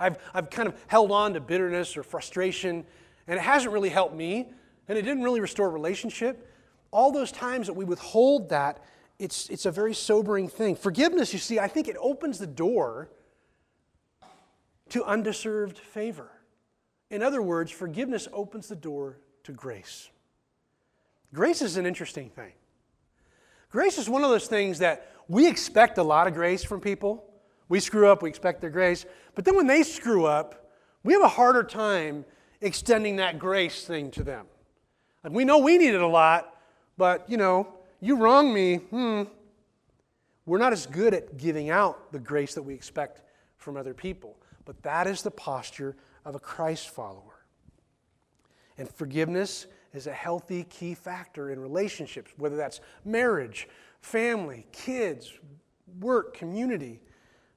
I've, 0.00 0.18
I've 0.32 0.48
kind 0.48 0.68
of 0.68 0.80
held 0.86 1.10
on 1.10 1.34
to 1.34 1.40
bitterness 1.40 1.96
or 1.96 2.02
frustration 2.02 2.86
and 3.28 3.38
it 3.38 3.42
hasn't 3.42 3.72
really 3.72 3.90
helped 3.90 4.16
me, 4.16 4.48
and 4.88 4.98
it 4.98 5.02
didn't 5.02 5.22
really 5.22 5.40
restore 5.40 5.70
relationship. 5.70 6.50
All 6.90 7.12
those 7.12 7.30
times 7.30 7.66
that 7.66 7.74
we 7.74 7.84
withhold 7.84 8.48
that, 8.48 8.82
it's, 9.18 9.50
it's 9.50 9.66
a 9.66 9.70
very 9.70 9.94
sobering 9.94 10.48
thing. 10.48 10.74
Forgiveness, 10.74 11.34
you 11.34 11.38
see, 11.38 11.58
I 11.58 11.68
think 11.68 11.88
it 11.88 11.96
opens 12.00 12.38
the 12.38 12.46
door 12.46 13.10
to 14.88 15.04
undeserved 15.04 15.76
favor. 15.76 16.30
In 17.10 17.22
other 17.22 17.42
words, 17.42 17.70
forgiveness 17.70 18.26
opens 18.32 18.68
the 18.68 18.76
door 18.76 19.18
to 19.44 19.52
grace. 19.52 20.08
Grace 21.34 21.62
is 21.62 21.76
an 21.76 21.86
interesting 21.86 22.30
thing. 22.30 22.52
Grace 23.70 23.98
is 23.98 24.08
one 24.08 24.24
of 24.24 24.30
those 24.30 24.46
things 24.46 24.78
that 24.78 25.12
we 25.28 25.46
expect 25.46 25.98
a 25.98 26.02
lot 26.02 26.26
of 26.26 26.34
grace 26.34 26.64
from 26.64 26.80
people. 26.80 27.24
We 27.68 27.80
screw 27.80 28.08
up, 28.08 28.22
we 28.22 28.30
expect 28.30 28.60
their 28.60 28.70
grace. 28.70 29.04
But 29.34 29.44
then 29.44 29.56
when 29.56 29.66
they 29.66 29.82
screw 29.82 30.24
up, 30.24 30.70
we 31.04 31.12
have 31.12 31.22
a 31.22 31.28
harder 31.28 31.62
time 31.62 32.24
extending 32.60 33.16
that 33.16 33.38
grace 33.38 33.84
thing 33.84 34.10
to 34.12 34.22
them. 34.22 34.46
Like 35.22 35.32
we 35.32 35.44
know 35.44 35.58
we 35.58 35.76
need 35.76 35.94
it 35.94 36.00
a 36.00 36.06
lot, 36.06 36.56
but 36.96 37.28
you 37.28 37.36
know, 37.36 37.74
you 38.00 38.16
wrong 38.16 38.52
me, 38.52 38.76
hmm. 38.76 39.24
We're 40.48 40.56
not 40.56 40.72
as 40.72 40.86
good 40.86 41.12
at 41.12 41.36
giving 41.36 41.68
out 41.68 42.10
the 42.10 42.18
grace 42.18 42.54
that 42.54 42.62
we 42.62 42.72
expect 42.72 43.20
from 43.58 43.76
other 43.76 43.92
people. 43.92 44.34
But 44.64 44.82
that 44.82 45.06
is 45.06 45.20
the 45.20 45.30
posture 45.30 45.94
of 46.24 46.34
a 46.34 46.38
Christ 46.38 46.88
follower. 46.88 47.44
And 48.78 48.88
forgiveness 48.90 49.66
is 49.94 50.06
a 50.06 50.12
healthy 50.12 50.64
key 50.64 50.94
factor 50.94 51.50
in 51.50 51.60
relationships, 51.60 52.32
whether 52.36 52.56
that's 52.56 52.80
marriage, 53.04 53.68
family, 54.00 54.66
kids, 54.72 55.32
work, 56.00 56.34
community. 56.34 57.00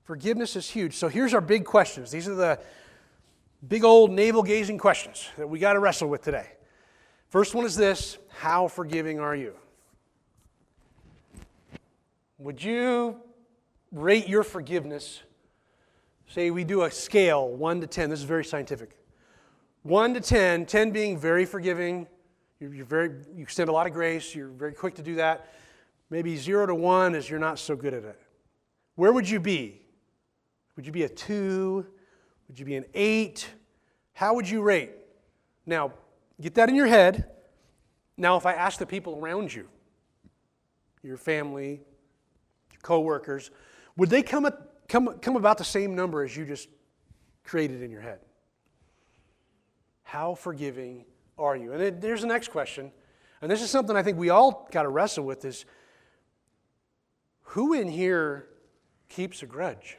Forgiveness 0.03 0.55
is 0.55 0.69
huge. 0.69 0.95
So 0.95 1.07
here's 1.07 1.33
our 1.33 1.41
big 1.41 1.65
questions. 1.65 2.11
These 2.11 2.27
are 2.27 2.35
the 2.35 2.59
big 3.67 3.83
old 3.83 4.11
navel 4.11 4.43
gazing 4.43 4.77
questions 4.77 5.29
that 5.37 5.47
we 5.47 5.59
got 5.59 5.73
to 5.73 5.79
wrestle 5.79 6.09
with 6.09 6.21
today. 6.21 6.47
First 7.29 7.53
one 7.55 7.65
is 7.65 7.75
this 7.75 8.17
How 8.39 8.67
forgiving 8.67 9.19
are 9.19 9.35
you? 9.35 9.53
Would 12.39 12.63
you 12.63 13.17
rate 13.91 14.27
your 14.27 14.43
forgiveness? 14.43 15.21
Say 16.27 16.49
we 16.49 16.63
do 16.63 16.83
a 16.83 16.91
scale 16.91 17.49
1 17.49 17.81
to 17.81 17.87
10. 17.87 18.09
This 18.09 18.19
is 18.19 18.25
very 18.25 18.45
scientific. 18.45 18.97
1 19.83 20.13
to 20.13 20.21
10, 20.21 20.65
10 20.65 20.91
being 20.91 21.17
very 21.17 21.45
forgiving, 21.45 22.07
you're, 22.62 22.74
you're 22.74 22.86
very, 22.86 23.10
you 23.36 23.41
extend 23.43 23.69
a 23.69 23.74
lot 23.74 23.88
of 23.88 23.93
grace, 23.93 24.34
you're 24.36 24.47
very 24.47 24.74
quick 24.74 24.95
to 24.95 25.02
do 25.02 25.15
that. 25.15 25.52
Maybe 26.10 26.38
0 26.38 26.67
to 26.67 26.76
1 26.76 27.15
is 27.15 27.30
you're 27.30 27.39
not 27.39 27.58
so 27.58 27.76
good 27.76 27.93
at 27.93 28.04
it. 28.04 28.21
Where 28.95 29.12
would 29.12 29.28
you 29.28 29.39
be? 29.39 29.82
Would 30.76 30.86
you 30.86 30.91
be 30.91 31.04
a 31.04 31.10
2? 31.10 31.86
Would 32.47 32.60
you 32.60 32.65
be 32.65 32.76
an 32.76 32.86
8? 32.93 33.50
How 34.13 34.36
would 34.36 34.47
you 34.47 34.62
rate? 34.62 34.91
Now, 35.65 35.93
get 36.39 36.54
that 36.56 36.69
in 36.69 36.76
your 36.76 36.88
head. 36.88 37.32
Now, 38.17 38.38
if 38.38 38.45
I 38.45 38.54
ask 38.54 38.78
the 38.78 38.86
people 38.86 39.17
around 39.19 39.54
you, 39.54 39.67
your 41.02 41.17
family, 41.17 41.82
your 42.71 42.82
coworkers, 42.84 43.50
would 43.97 44.10
they 44.10 44.21
come, 44.21 44.47
come, 44.88 45.17
come 45.19 45.36
about 45.36 45.58
the 45.58 45.63
same 45.63 45.95
number 45.95 46.24
as 46.24 46.38
you 46.38 46.45
just 46.45 46.69
created 47.43 47.82
in 47.82 47.89
your 47.89 48.02
head? 48.02 48.19
How 50.04 50.36
forgiving 50.36 51.06
are 51.41 51.56
you? 51.56 51.73
And 51.73 52.01
there's 52.01 52.21
the 52.21 52.27
next 52.27 52.49
question. 52.49 52.91
And 53.41 53.49
this 53.49 53.62
is 53.62 53.69
something 53.69 53.95
I 53.95 54.04
think 54.04 54.17
we 54.17 54.30
all 54.30 54.67
got 54.71 54.84
to 54.84 54.89
wrestle 54.89 55.25
with 55.25 55.45
is 55.45 55.65
who 57.41 57.73
in 57.73 57.89
here 57.89 58.47
keeps 59.10 59.43
a 59.43 59.45
grudge? 59.45 59.97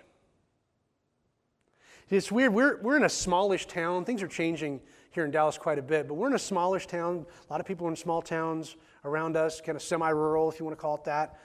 It's 2.08 2.30
weird. 2.30 2.52
We're, 2.52 2.80
we're 2.82 2.96
in 2.96 3.04
a 3.04 3.08
smallish 3.08 3.66
town. 3.66 4.04
Things 4.04 4.22
are 4.22 4.28
changing 4.28 4.80
here 5.10 5.24
in 5.24 5.30
Dallas 5.30 5.58
quite 5.58 5.78
a 5.78 5.82
bit, 5.82 6.08
but 6.08 6.14
we're 6.14 6.28
in 6.28 6.34
a 6.34 6.38
smallish 6.38 6.86
town. 6.86 7.26
A 7.48 7.52
lot 7.52 7.60
of 7.60 7.66
people 7.66 7.86
are 7.86 7.90
in 7.90 7.96
small 7.96 8.22
towns 8.22 8.76
around 9.04 9.36
us, 9.36 9.60
kind 9.60 9.76
of 9.76 9.82
semi 9.82 10.08
rural, 10.10 10.50
if 10.50 10.58
you 10.58 10.64
want 10.64 10.76
to 10.76 10.80
call 10.80 10.94
it 10.96 11.04
that. 11.04 11.38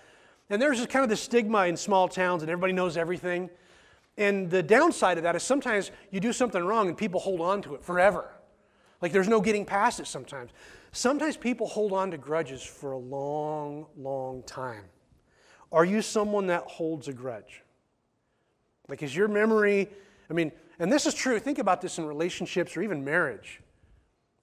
And 0.49 0.61
there's 0.61 0.77
just 0.77 0.89
kind 0.89 1.03
of 1.03 1.09
this 1.09 1.21
stigma 1.21 1.65
in 1.65 1.75
small 1.75 2.07
towns, 2.07 2.43
and 2.43 2.49
everybody 2.49 2.73
knows 2.73 2.97
everything. 2.97 3.49
And 4.17 4.49
the 4.49 4.63
downside 4.63 5.17
of 5.17 5.23
that 5.23 5.35
is 5.35 5.43
sometimes 5.43 5.91
you 6.11 6.19
do 6.19 6.33
something 6.33 6.63
wrong 6.63 6.87
and 6.87 6.97
people 6.97 7.19
hold 7.19 7.41
on 7.41 7.61
to 7.63 7.75
it 7.75 7.83
forever. 7.83 8.29
Like 9.01 9.11
there's 9.11 9.27
no 9.27 9.41
getting 9.41 9.65
past 9.65 9.99
it 9.99 10.07
sometimes. 10.07 10.51
Sometimes 10.91 11.37
people 11.37 11.67
hold 11.67 11.93
on 11.93 12.11
to 12.11 12.17
grudges 12.17 12.63
for 12.63 12.93
a 12.93 12.97
long, 12.97 13.85
long 13.97 14.43
time. 14.43 14.85
Are 15.71 15.85
you 15.85 16.01
someone 16.01 16.47
that 16.47 16.63
holds 16.63 17.07
a 17.07 17.13
grudge? 17.13 17.63
Like, 18.87 19.03
is 19.03 19.15
your 19.15 19.27
memory, 19.27 19.89
I 20.29 20.33
mean, 20.33 20.51
and 20.79 20.91
this 20.91 21.05
is 21.05 21.13
true, 21.13 21.39
think 21.39 21.59
about 21.59 21.81
this 21.81 21.97
in 21.97 22.05
relationships 22.05 22.77
or 22.77 22.81
even 22.81 23.03
marriage. 23.03 23.61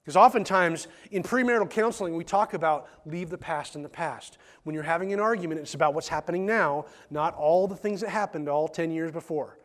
Because 0.03 0.15
oftentimes 0.15 0.87
in 1.09 1.23
premarital 1.23 1.69
counseling, 1.69 2.15
we 2.15 2.23
talk 2.23 2.53
about 2.53 2.87
leave 3.07 3.31
the 3.31 3.37
past 3.39 3.75
in 3.75 3.81
the 3.81 3.89
past. 3.89 4.37
When 4.63 4.75
you're 4.75 4.83
having 4.83 5.13
an 5.13 5.19
argument, 5.19 5.61
it's 5.61 5.73
about 5.73 5.95
what's 5.95 6.07
happening 6.07 6.45
now, 6.45 6.85
not 7.09 7.33
all 7.33 7.67
the 7.67 7.75
things 7.75 8.01
that 8.01 8.11
happened 8.11 8.47
all 8.47 8.67
10 8.67 8.91
years 8.91 9.11
before. 9.11 9.57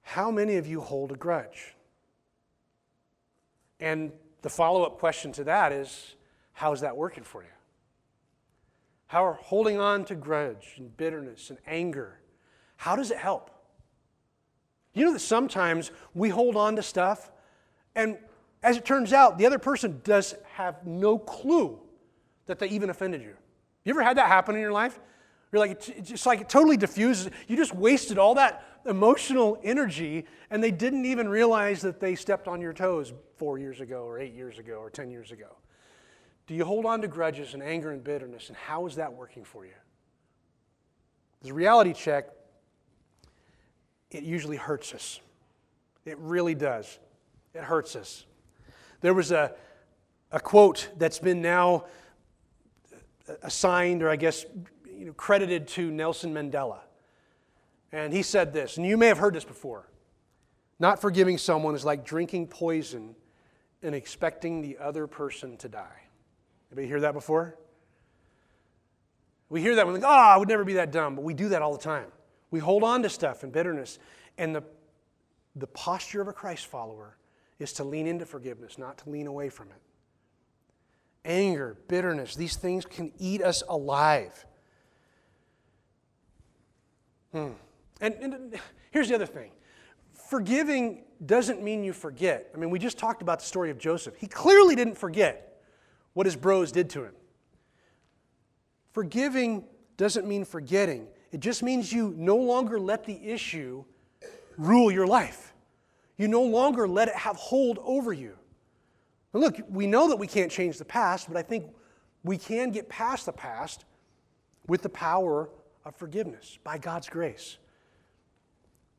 How 0.00 0.30
many 0.30 0.56
of 0.56 0.66
you 0.66 0.80
hold 0.80 1.12
a 1.12 1.16
grudge? 1.16 1.75
And 3.80 4.12
the 4.42 4.48
follow 4.48 4.84
up 4.84 4.98
question 4.98 5.32
to 5.32 5.44
that 5.44 5.72
is 5.72 6.14
how's 6.52 6.80
that 6.80 6.96
working 6.96 7.24
for 7.24 7.42
you? 7.42 7.48
How 9.06 9.24
are 9.24 9.34
holding 9.34 9.78
on 9.78 10.04
to 10.06 10.14
grudge 10.14 10.74
and 10.78 10.96
bitterness 10.96 11.50
and 11.50 11.58
anger, 11.66 12.20
how 12.76 12.96
does 12.96 13.10
it 13.10 13.18
help? 13.18 13.50
You 14.94 15.04
know 15.04 15.12
that 15.12 15.20
sometimes 15.20 15.90
we 16.14 16.28
hold 16.28 16.56
on 16.56 16.76
to 16.76 16.82
stuff, 16.82 17.30
and 17.94 18.18
as 18.62 18.76
it 18.76 18.84
turns 18.84 19.12
out, 19.12 19.38
the 19.38 19.46
other 19.46 19.58
person 19.58 20.00
does 20.02 20.34
have 20.54 20.86
no 20.86 21.18
clue 21.18 21.78
that 22.46 22.58
they 22.58 22.68
even 22.68 22.90
offended 22.90 23.22
you. 23.22 23.34
You 23.84 23.90
ever 23.90 24.02
had 24.02 24.16
that 24.16 24.26
happen 24.26 24.54
in 24.54 24.60
your 24.60 24.72
life? 24.72 24.98
You're 25.52 25.60
like, 25.60 25.88
it's 25.88 26.26
like 26.26 26.40
it 26.40 26.48
totally 26.48 26.76
diffuses. 26.76 27.30
You 27.46 27.56
just 27.56 27.74
wasted 27.74 28.18
all 28.18 28.34
that 28.34 28.64
emotional 28.86 29.58
energy, 29.62 30.24
and 30.50 30.62
they 30.62 30.70
didn't 30.70 31.04
even 31.04 31.28
realize 31.28 31.82
that 31.82 32.00
they 32.00 32.14
stepped 32.14 32.48
on 32.48 32.60
your 32.60 32.72
toes 32.72 33.12
four 33.36 33.58
years 33.58 33.80
ago, 33.80 34.04
or 34.04 34.18
eight 34.18 34.34
years 34.34 34.58
ago, 34.58 34.74
or 34.74 34.90
10 34.90 35.10
years 35.10 35.32
ago. 35.32 35.56
Do 36.46 36.54
you 36.54 36.64
hold 36.64 36.86
on 36.86 37.02
to 37.02 37.08
grudges 37.08 37.54
and 37.54 37.62
anger 37.62 37.90
and 37.90 38.02
bitterness, 38.02 38.48
and 38.48 38.56
how 38.56 38.86
is 38.86 38.96
that 38.96 39.12
working 39.12 39.44
for 39.44 39.64
you? 39.64 39.72
The 41.42 41.52
reality 41.52 41.92
check, 41.92 42.28
it 44.10 44.22
usually 44.22 44.56
hurts 44.56 44.94
us. 44.94 45.20
It 46.04 46.18
really 46.18 46.54
does. 46.54 46.98
It 47.54 47.62
hurts 47.62 47.96
us. 47.96 48.24
There 49.00 49.14
was 49.14 49.32
a, 49.32 49.52
a 50.30 50.40
quote 50.40 50.88
that's 50.96 51.18
been 51.18 51.42
now 51.42 51.86
uh, 53.28 53.34
assigned, 53.42 54.02
or 54.02 54.08
I 54.08 54.16
guess 54.16 54.46
you 54.96 55.06
know, 55.06 55.12
credited 55.12 55.68
to 55.68 55.90
Nelson 55.90 56.32
Mandela. 56.32 56.78
And 57.92 58.12
he 58.12 58.22
said 58.22 58.52
this, 58.52 58.76
and 58.76 58.86
you 58.86 58.96
may 58.96 59.06
have 59.06 59.18
heard 59.18 59.34
this 59.34 59.44
before. 59.44 59.88
Not 60.78 61.00
forgiving 61.00 61.38
someone 61.38 61.74
is 61.74 61.84
like 61.84 62.04
drinking 62.04 62.48
poison 62.48 63.14
and 63.82 63.94
expecting 63.94 64.60
the 64.60 64.76
other 64.78 65.06
person 65.06 65.56
to 65.58 65.68
die. 65.68 66.02
Anybody 66.70 66.88
hear 66.88 67.00
that 67.00 67.14
before? 67.14 67.56
We 69.48 69.60
hear 69.60 69.76
that, 69.76 69.86
we're 69.86 69.94
like, 69.94 70.02
oh, 70.02 70.08
I 70.08 70.36
would 70.36 70.48
never 70.48 70.64
be 70.64 70.74
that 70.74 70.90
dumb, 70.90 71.14
but 71.14 71.24
we 71.24 71.32
do 71.32 71.48
that 71.50 71.62
all 71.62 71.72
the 71.72 71.82
time. 71.82 72.06
We 72.50 72.58
hold 72.58 72.82
on 72.82 73.02
to 73.04 73.08
stuff 73.08 73.44
and 73.44 73.52
bitterness. 73.52 73.98
And 74.38 74.54
the, 74.54 74.64
the 75.54 75.68
posture 75.68 76.20
of 76.20 76.28
a 76.28 76.32
Christ 76.32 76.66
follower 76.66 77.16
is 77.58 77.72
to 77.74 77.84
lean 77.84 78.06
into 78.06 78.26
forgiveness, 78.26 78.76
not 78.76 78.98
to 78.98 79.10
lean 79.10 79.26
away 79.26 79.48
from 79.48 79.68
it. 79.68 79.80
Anger, 81.24 81.76
bitterness, 81.88 82.34
these 82.34 82.56
things 82.56 82.84
can 82.84 83.12
eat 83.18 83.42
us 83.42 83.62
alive. 83.68 84.44
Hmm. 87.32 87.52
And, 88.00 88.14
and 88.14 88.60
here's 88.90 89.08
the 89.08 89.14
other 89.14 89.26
thing 89.26 89.52
forgiving 90.14 91.04
doesn't 91.24 91.62
mean 91.62 91.84
you 91.84 91.92
forget. 91.92 92.50
I 92.54 92.58
mean, 92.58 92.70
we 92.70 92.78
just 92.78 92.98
talked 92.98 93.22
about 93.22 93.38
the 93.38 93.44
story 93.46 93.70
of 93.70 93.78
Joseph. 93.78 94.16
He 94.16 94.26
clearly 94.26 94.74
didn't 94.74 94.98
forget 94.98 95.62
what 96.14 96.26
his 96.26 96.36
bros 96.36 96.72
did 96.72 96.90
to 96.90 97.04
him. 97.04 97.12
Forgiving 98.92 99.64
doesn't 99.96 100.26
mean 100.26 100.44
forgetting, 100.44 101.06
it 101.32 101.40
just 101.40 101.62
means 101.62 101.92
you 101.92 102.14
no 102.16 102.36
longer 102.36 102.78
let 102.80 103.04
the 103.04 103.28
issue 103.28 103.84
rule 104.56 104.90
your 104.90 105.06
life. 105.06 105.54
You 106.16 106.28
no 106.28 106.42
longer 106.42 106.88
let 106.88 107.08
it 107.08 107.14
have 107.14 107.36
hold 107.36 107.78
over 107.82 108.12
you. 108.12 108.36
Now, 109.34 109.40
look, 109.40 109.58
we 109.68 109.86
know 109.86 110.08
that 110.08 110.16
we 110.16 110.26
can't 110.26 110.50
change 110.50 110.78
the 110.78 110.84
past, 110.84 111.28
but 111.28 111.36
I 111.36 111.42
think 111.42 111.66
we 112.24 112.38
can 112.38 112.70
get 112.70 112.88
past 112.88 113.26
the 113.26 113.32
past 113.32 113.84
with 114.66 114.82
the 114.82 114.88
power 114.88 115.50
of 115.84 115.94
forgiveness 115.94 116.58
by 116.64 116.78
God's 116.78 117.08
grace. 117.08 117.58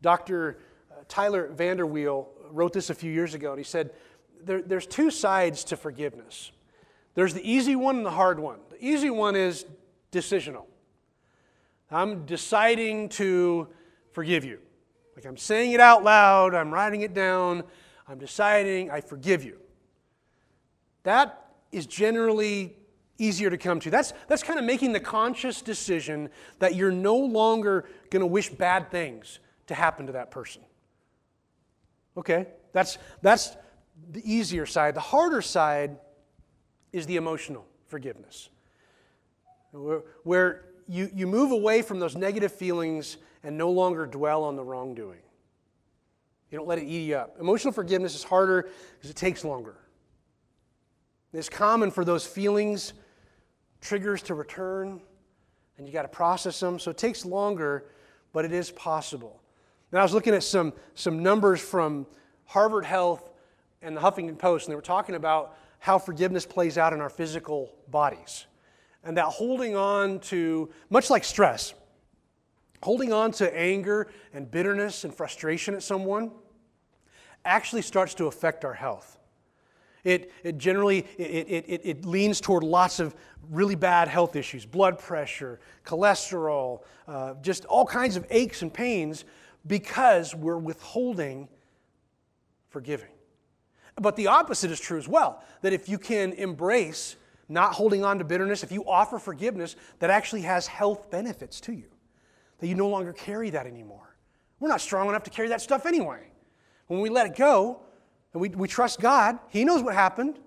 Dr. 0.01 0.59
Uh, 0.91 1.03
Tyler 1.07 1.51
VanderWeele 1.55 2.27
wrote 2.51 2.73
this 2.73 2.89
a 2.89 2.95
few 2.95 3.11
years 3.11 3.33
ago, 3.33 3.51
and 3.51 3.57
he 3.57 3.63
said, 3.63 3.91
there, 4.43 4.61
There's 4.61 4.87
two 4.87 5.11
sides 5.11 5.63
to 5.65 5.77
forgiveness 5.77 6.51
there's 7.17 7.33
the 7.33 7.51
easy 7.51 7.75
one 7.75 7.97
and 7.97 8.05
the 8.05 8.11
hard 8.11 8.39
one. 8.39 8.59
The 8.69 8.85
easy 8.85 9.09
one 9.09 9.35
is 9.35 9.65
decisional. 10.11 10.65
I'm 11.89 12.27
deciding 12.27 13.09
to 13.09 13.69
forgive 14.11 14.45
you. 14.45 14.59
Like 15.15 15.25
I'm 15.25 15.35
saying 15.35 15.71
it 15.71 15.79
out 15.79 16.03
loud, 16.03 16.53
I'm 16.53 16.71
writing 16.71 17.01
it 17.01 17.15
down, 17.15 17.63
I'm 18.07 18.19
deciding 18.19 18.91
I 18.91 19.01
forgive 19.01 19.43
you. 19.43 19.57
That 21.01 21.55
is 21.71 21.87
generally 21.87 22.75
easier 23.17 23.49
to 23.49 23.57
come 23.57 23.79
to. 23.79 23.89
That's, 23.89 24.13
that's 24.27 24.43
kind 24.43 24.59
of 24.59 24.65
making 24.65 24.93
the 24.93 24.99
conscious 24.99 25.63
decision 25.63 26.29
that 26.59 26.75
you're 26.75 26.91
no 26.91 27.15
longer 27.15 27.85
going 28.11 28.21
to 28.21 28.27
wish 28.27 28.51
bad 28.51 28.91
things 28.91 29.39
to 29.67 29.75
happen 29.75 30.07
to 30.07 30.13
that 30.13 30.31
person. 30.31 30.61
Okay, 32.17 32.47
that's, 32.73 32.97
that's 33.21 33.55
the 34.11 34.21
easier 34.23 34.65
side. 34.65 34.95
The 34.95 35.01
harder 35.01 35.41
side 35.41 35.97
is 36.91 37.05
the 37.05 37.15
emotional 37.15 37.65
forgiveness, 37.87 38.49
where, 39.71 40.01
where 40.23 40.65
you, 40.87 41.09
you 41.13 41.27
move 41.27 41.51
away 41.51 41.81
from 41.81 41.99
those 41.99 42.15
negative 42.15 42.51
feelings 42.51 43.17
and 43.43 43.57
no 43.57 43.69
longer 43.69 44.05
dwell 44.05 44.43
on 44.43 44.55
the 44.55 44.63
wrongdoing. 44.63 45.19
You 46.49 46.57
don't 46.57 46.67
let 46.67 46.79
it 46.79 46.85
eat 46.85 47.07
you 47.07 47.15
up. 47.15 47.35
Emotional 47.39 47.73
forgiveness 47.73 48.15
is 48.15 48.23
harder 48.23 48.69
because 48.95 49.09
it 49.09 49.15
takes 49.15 49.43
longer. 49.43 49.75
It's 51.33 51.49
common 51.49 51.91
for 51.91 52.05
those 52.05 52.25
feelings, 52.25 52.93
triggers 53.81 54.23
to 54.23 54.33
return, 54.33 55.01
and 55.77 55.85
you 55.85 55.93
got 55.93 56.03
to 56.03 56.07
process 56.07 56.59
them. 56.59 56.79
So 56.79 56.91
it 56.91 56.97
takes 56.97 57.25
longer, 57.25 57.91
but 58.33 58.45
it 58.45 58.53
is 58.53 58.71
possible. 58.71 59.41
Now, 59.91 59.99
I 59.99 60.03
was 60.03 60.13
looking 60.13 60.33
at 60.33 60.43
some, 60.43 60.73
some 60.95 61.23
numbers 61.23 61.61
from 61.61 62.07
Harvard 62.45 62.85
Health 62.85 63.29
and 63.81 63.95
the 63.95 64.01
Huffington 64.01 64.37
Post, 64.37 64.65
and 64.67 64.71
they 64.71 64.75
were 64.75 64.81
talking 64.81 65.15
about 65.15 65.55
how 65.79 65.97
forgiveness 65.97 66.45
plays 66.45 66.77
out 66.77 66.91
in 66.91 66.99
our 66.99 67.09
physical 67.09 67.73
bodies. 67.89 68.45
And 69.03 69.15
that 69.17 69.25
holding 69.25 69.75
on 69.75 70.19
to, 70.21 70.69
much 70.89 71.09
like 71.09 71.23
stress, 71.23 71.73
holding 72.83 73.13
on 73.13 73.31
to 73.33 73.57
anger 73.57 74.07
and 74.33 74.49
bitterness 74.49 75.05
and 75.05 75.13
frustration 75.13 75.73
at 75.73 75.83
someone 75.83 76.31
actually 77.45 77.81
starts 77.81 78.13
to 78.15 78.25
affect 78.25 78.65
our 78.65 78.73
health. 78.73 79.17
It, 80.03 80.31
it 80.43 80.57
generally 80.57 81.05
it, 81.17 81.47
it, 81.67 81.81
it, 81.83 82.05
leans 82.05 82.39
toward 82.39 82.63
lots 82.63 82.99
of 82.99 83.15
really 83.49 83.75
bad 83.75 84.07
health 84.07 84.35
issues 84.35 84.65
blood 84.65 84.99
pressure 84.99 85.59
cholesterol 85.85 86.81
uh, 87.07 87.33
just 87.41 87.65
all 87.65 87.85
kinds 87.85 88.15
of 88.15 88.25
aches 88.29 88.61
and 88.61 88.73
pains 88.73 89.25
because 89.67 90.33
we're 90.35 90.57
withholding 90.57 91.47
forgiving 92.69 93.09
but 93.99 94.15
the 94.15 94.27
opposite 94.27 94.71
is 94.71 94.79
true 94.79 94.97
as 94.97 95.07
well 95.07 95.43
that 95.61 95.73
if 95.73 95.89
you 95.89 95.97
can 95.97 96.33
embrace 96.33 97.15
not 97.49 97.73
holding 97.73 98.03
on 98.03 98.17
to 98.17 98.23
bitterness 98.23 98.63
if 98.63 98.71
you 98.71 98.83
offer 98.87 99.19
forgiveness 99.19 99.75
that 99.99 100.09
actually 100.09 100.41
has 100.41 100.67
health 100.67 101.09
benefits 101.09 101.59
to 101.59 101.73
you 101.73 101.85
that 102.59 102.67
you 102.67 102.75
no 102.75 102.87
longer 102.87 103.13
carry 103.13 103.49
that 103.49 103.65
anymore 103.65 104.15
we're 104.59 104.69
not 104.69 104.81
strong 104.81 105.09
enough 105.09 105.23
to 105.23 105.29
carry 105.29 105.47
that 105.47 105.61
stuff 105.61 105.85
anyway 105.85 106.21
when 106.87 107.01
we 107.01 107.09
let 107.09 107.25
it 107.25 107.35
go 107.35 107.81
and 108.33 108.41
we, 108.41 108.49
we 108.49 108.67
trust 108.67 108.99
God, 108.99 109.39
He 109.49 109.63
knows 109.63 109.81
what 109.81 109.93
happened. 109.93 110.39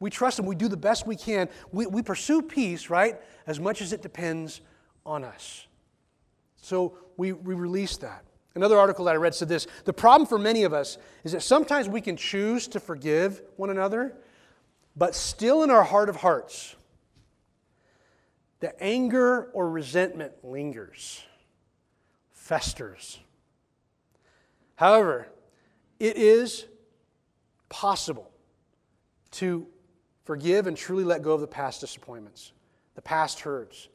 We 0.00 0.10
trust 0.10 0.38
Him. 0.38 0.46
We 0.46 0.54
do 0.54 0.68
the 0.68 0.76
best 0.76 1.06
we 1.06 1.16
can. 1.16 1.48
We, 1.72 1.86
we 1.86 2.02
pursue 2.02 2.42
peace, 2.42 2.90
right, 2.90 3.20
as 3.46 3.60
much 3.60 3.80
as 3.80 3.92
it 3.92 4.02
depends 4.02 4.60
on 5.06 5.24
us. 5.24 5.66
So 6.62 6.96
we, 7.18 7.32
we 7.32 7.54
release 7.54 7.98
that. 7.98 8.24
Another 8.54 8.78
article 8.78 9.04
that 9.06 9.12
I 9.12 9.16
read 9.16 9.34
said 9.34 9.48
this 9.48 9.66
The 9.84 9.92
problem 9.92 10.26
for 10.26 10.38
many 10.38 10.64
of 10.64 10.72
us 10.72 10.96
is 11.24 11.32
that 11.32 11.42
sometimes 11.42 11.88
we 11.88 12.00
can 12.00 12.16
choose 12.16 12.66
to 12.68 12.80
forgive 12.80 13.42
one 13.56 13.68
another, 13.68 14.14
but 14.96 15.14
still 15.14 15.62
in 15.62 15.70
our 15.70 15.82
heart 15.82 16.08
of 16.08 16.16
hearts, 16.16 16.76
the 18.60 18.80
anger 18.82 19.50
or 19.52 19.68
resentment 19.68 20.32
lingers, 20.42 21.22
festers. 22.30 23.18
However, 24.76 25.28
it 25.98 26.16
is 26.16 26.66
possible 27.68 28.30
to 29.32 29.66
forgive 30.24 30.66
and 30.66 30.76
truly 30.76 31.04
let 31.04 31.22
go 31.22 31.32
of 31.32 31.40
the 31.40 31.46
past 31.46 31.80
disappointments, 31.80 32.52
the 32.94 33.02
past 33.02 33.40
hurts, 33.40 33.88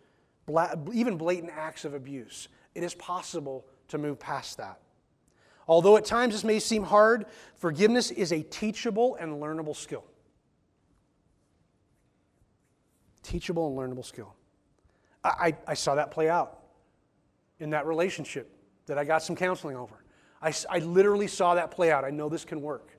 even 0.93 1.17
blatant 1.17 1.51
acts 1.55 1.85
of 1.85 1.93
abuse. 1.93 2.47
It 2.75 2.83
is 2.83 2.93
possible 2.95 3.65
to 3.89 3.97
move 3.97 4.19
past 4.19 4.57
that. 4.57 4.79
Although 5.67 5.97
at 5.97 6.05
times 6.05 6.33
this 6.33 6.43
may 6.43 6.59
seem 6.59 6.83
hard, 6.83 7.25
forgiveness 7.55 8.11
is 8.11 8.31
a 8.31 8.41
teachable 8.43 9.15
and 9.15 9.41
learnable 9.41 9.75
skill. 9.75 10.05
Teachable 13.23 13.67
and 13.67 13.77
learnable 13.77 14.05
skill. 14.05 14.33
I, 15.23 15.29
I, 15.29 15.57
I 15.67 15.73
saw 15.73 15.95
that 15.95 16.11
play 16.11 16.29
out 16.29 16.59
in 17.59 17.71
that 17.71 17.85
relationship 17.85 18.49
that 18.85 18.97
I 18.97 19.03
got 19.03 19.23
some 19.23 19.35
counseling 19.35 19.75
over. 19.75 19.95
I, 20.41 20.53
I 20.69 20.79
literally 20.79 21.27
saw 21.27 21.55
that 21.55 21.71
play 21.71 21.91
out. 21.91 22.05
I 22.05 22.11
know 22.11 22.29
this 22.29 22.45
can 22.45 22.61
work 22.61 22.97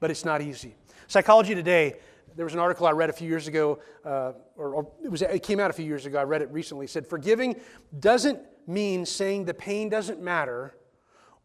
but 0.00 0.10
it's 0.10 0.24
not 0.24 0.42
easy. 0.42 0.74
Psychology 1.06 1.54
Today, 1.54 1.96
there 2.40 2.46
was 2.46 2.54
an 2.54 2.58
article 2.58 2.86
I 2.86 2.92
read 2.92 3.10
a 3.10 3.12
few 3.12 3.28
years 3.28 3.48
ago, 3.48 3.80
uh, 4.02 4.32
or, 4.56 4.72
or, 4.72 4.92
it, 5.04 5.10
was, 5.10 5.20
it 5.20 5.42
came 5.42 5.60
out 5.60 5.68
a 5.68 5.74
few 5.74 5.84
years 5.84 6.06
ago. 6.06 6.18
I 6.18 6.22
read 6.22 6.40
it 6.40 6.50
recently. 6.50 6.86
It 6.86 6.88
said, 6.88 7.06
Forgiving 7.06 7.60
doesn't 7.98 8.40
mean 8.66 9.04
saying 9.04 9.44
the 9.44 9.52
pain 9.52 9.90
doesn't 9.90 10.22
matter 10.22 10.74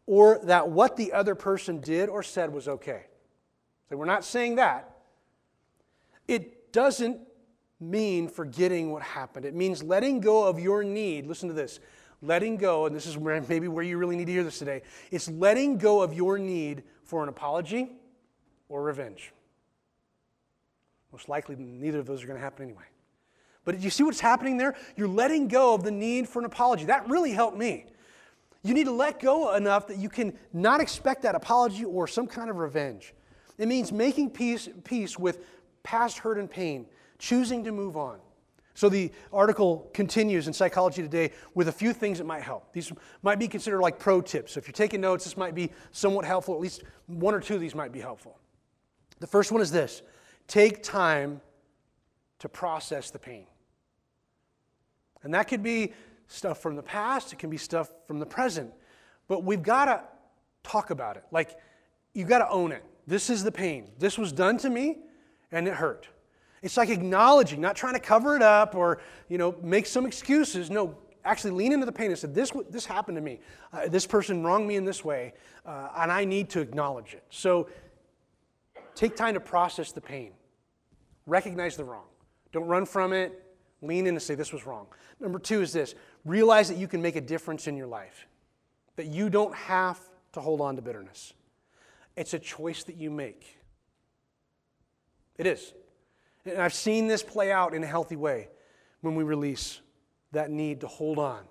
or 0.06 0.40
that 0.44 0.70
what 0.70 0.96
the 0.96 1.12
other 1.12 1.34
person 1.34 1.82
did 1.82 2.08
or 2.08 2.22
said 2.22 2.50
was 2.50 2.66
okay. 2.66 3.02
So 3.90 3.96
we're 3.98 4.06
not 4.06 4.24
saying 4.24 4.54
that. 4.54 4.96
It 6.28 6.72
doesn't 6.72 7.20
mean 7.78 8.26
forgetting 8.26 8.90
what 8.90 9.02
happened. 9.02 9.44
It 9.44 9.54
means 9.54 9.82
letting 9.82 10.20
go 10.20 10.48
of 10.48 10.58
your 10.58 10.82
need. 10.82 11.26
Listen 11.26 11.50
to 11.50 11.54
this. 11.54 11.78
Letting 12.22 12.56
go, 12.56 12.86
and 12.86 12.96
this 12.96 13.04
is 13.04 13.18
where, 13.18 13.38
maybe 13.50 13.68
where 13.68 13.84
you 13.84 13.98
really 13.98 14.16
need 14.16 14.28
to 14.28 14.32
hear 14.32 14.44
this 14.44 14.58
today. 14.58 14.80
It's 15.10 15.28
letting 15.28 15.76
go 15.76 16.00
of 16.00 16.14
your 16.14 16.38
need 16.38 16.84
for 17.04 17.22
an 17.22 17.28
apology 17.28 17.92
or 18.70 18.82
revenge. 18.82 19.34
Most 21.16 21.30
likely, 21.30 21.56
neither 21.56 21.98
of 21.98 22.04
those 22.04 22.22
are 22.22 22.26
going 22.26 22.36
to 22.36 22.44
happen 22.44 22.62
anyway. 22.62 22.84
But 23.64 23.80
you 23.80 23.88
see 23.88 24.02
what's 24.02 24.20
happening 24.20 24.58
there? 24.58 24.74
You're 24.98 25.08
letting 25.08 25.48
go 25.48 25.72
of 25.72 25.82
the 25.82 25.90
need 25.90 26.28
for 26.28 26.40
an 26.40 26.44
apology. 26.44 26.84
That 26.84 27.08
really 27.08 27.32
helped 27.32 27.56
me. 27.56 27.86
You 28.62 28.74
need 28.74 28.84
to 28.84 28.92
let 28.92 29.18
go 29.18 29.54
enough 29.54 29.86
that 29.86 29.96
you 29.96 30.10
can 30.10 30.36
not 30.52 30.82
expect 30.82 31.22
that 31.22 31.34
apology 31.34 31.86
or 31.86 32.06
some 32.06 32.26
kind 32.26 32.50
of 32.50 32.56
revenge. 32.56 33.14
It 33.56 33.66
means 33.66 33.92
making 33.92 34.28
peace, 34.28 34.68
peace 34.84 35.18
with 35.18 35.46
past 35.84 36.18
hurt 36.18 36.36
and 36.36 36.50
pain, 36.50 36.84
choosing 37.18 37.64
to 37.64 37.72
move 37.72 37.96
on. 37.96 38.18
So 38.74 38.90
the 38.90 39.10
article 39.32 39.88
continues 39.94 40.48
in 40.48 40.52
Psychology 40.52 41.00
Today 41.00 41.32
with 41.54 41.68
a 41.68 41.72
few 41.72 41.94
things 41.94 42.18
that 42.18 42.24
might 42.24 42.42
help. 42.42 42.74
These 42.74 42.92
might 43.22 43.38
be 43.38 43.48
considered 43.48 43.80
like 43.80 43.98
pro 43.98 44.20
tips. 44.20 44.52
So 44.52 44.58
if 44.58 44.66
you're 44.68 44.74
taking 44.74 45.00
notes, 45.00 45.24
this 45.24 45.38
might 45.38 45.54
be 45.54 45.72
somewhat 45.92 46.26
helpful. 46.26 46.54
At 46.54 46.60
least 46.60 46.82
one 47.06 47.32
or 47.32 47.40
two 47.40 47.54
of 47.54 47.62
these 47.62 47.74
might 47.74 47.90
be 47.90 48.00
helpful. 48.00 48.38
The 49.18 49.26
first 49.26 49.50
one 49.50 49.62
is 49.62 49.70
this 49.70 50.02
take 50.46 50.82
time 50.82 51.40
to 52.38 52.48
process 52.48 53.10
the 53.10 53.18
pain. 53.18 53.46
And 55.22 55.34
that 55.34 55.48
could 55.48 55.62
be 55.62 55.92
stuff 56.28 56.60
from 56.60 56.76
the 56.76 56.82
past, 56.82 57.32
it 57.32 57.38
can 57.38 57.50
be 57.50 57.56
stuff 57.56 57.90
from 58.06 58.18
the 58.18 58.26
present. 58.26 58.72
But 59.28 59.44
we've 59.44 59.62
got 59.62 59.86
to 59.86 60.02
talk 60.62 60.90
about 60.90 61.16
it. 61.16 61.24
Like, 61.30 61.58
you've 62.14 62.28
got 62.28 62.38
to 62.38 62.48
own 62.48 62.72
it. 62.72 62.84
This 63.06 63.30
is 63.30 63.44
the 63.44 63.52
pain. 63.52 63.90
This 63.98 64.18
was 64.18 64.32
done 64.32 64.58
to 64.58 64.70
me, 64.70 64.98
and 65.52 65.66
it 65.68 65.74
hurt. 65.74 66.08
It's 66.62 66.76
like 66.76 66.88
acknowledging, 66.88 67.60
not 67.60 67.76
trying 67.76 67.94
to 67.94 68.00
cover 68.00 68.34
it 68.34 68.42
up 68.42 68.74
or, 68.74 69.00
you 69.28 69.38
know, 69.38 69.54
make 69.62 69.86
some 69.86 70.06
excuses. 70.06 70.70
No, 70.70 70.96
actually 71.24 71.52
lean 71.52 71.72
into 71.72 71.86
the 71.86 71.92
pain 71.92 72.10
and 72.10 72.18
say, 72.18 72.28
this, 72.28 72.52
this 72.70 72.86
happened 72.86 73.16
to 73.16 73.22
me. 73.22 73.40
Uh, 73.72 73.88
this 73.88 74.06
person 74.06 74.42
wronged 74.42 74.66
me 74.66 74.76
in 74.76 74.84
this 74.84 75.04
way, 75.04 75.34
uh, 75.64 75.88
and 75.98 76.10
I 76.10 76.24
need 76.24 76.48
to 76.50 76.60
acknowledge 76.60 77.14
it. 77.14 77.24
So 77.30 77.68
Take 78.96 79.14
time 79.14 79.34
to 79.34 79.40
process 79.40 79.92
the 79.92 80.00
pain. 80.00 80.32
Recognize 81.26 81.76
the 81.76 81.84
wrong. 81.84 82.06
Don't 82.50 82.66
run 82.66 82.86
from 82.86 83.12
it. 83.12 83.44
Lean 83.82 84.06
in 84.06 84.14
and 84.14 84.22
say, 84.22 84.34
This 84.34 84.52
was 84.52 84.66
wrong. 84.66 84.86
Number 85.20 85.38
two 85.38 85.60
is 85.60 85.72
this 85.72 85.94
realize 86.24 86.68
that 86.68 86.78
you 86.78 86.88
can 86.88 87.00
make 87.00 87.14
a 87.14 87.20
difference 87.20 87.68
in 87.68 87.76
your 87.76 87.86
life, 87.86 88.26
that 88.96 89.06
you 89.06 89.30
don't 89.30 89.54
have 89.54 90.00
to 90.32 90.40
hold 90.40 90.60
on 90.60 90.74
to 90.76 90.82
bitterness. 90.82 91.34
It's 92.16 92.34
a 92.34 92.38
choice 92.38 92.82
that 92.84 92.96
you 92.96 93.10
make. 93.10 93.58
It 95.36 95.46
is. 95.46 95.74
And 96.46 96.58
I've 96.58 96.74
seen 96.74 97.06
this 97.06 97.22
play 97.22 97.52
out 97.52 97.74
in 97.74 97.84
a 97.84 97.86
healthy 97.86 98.16
way 98.16 98.48
when 99.02 99.14
we 99.14 99.24
release 99.24 99.80
that 100.32 100.50
need 100.50 100.80
to 100.80 100.86
hold 100.86 101.18
on 101.18 101.44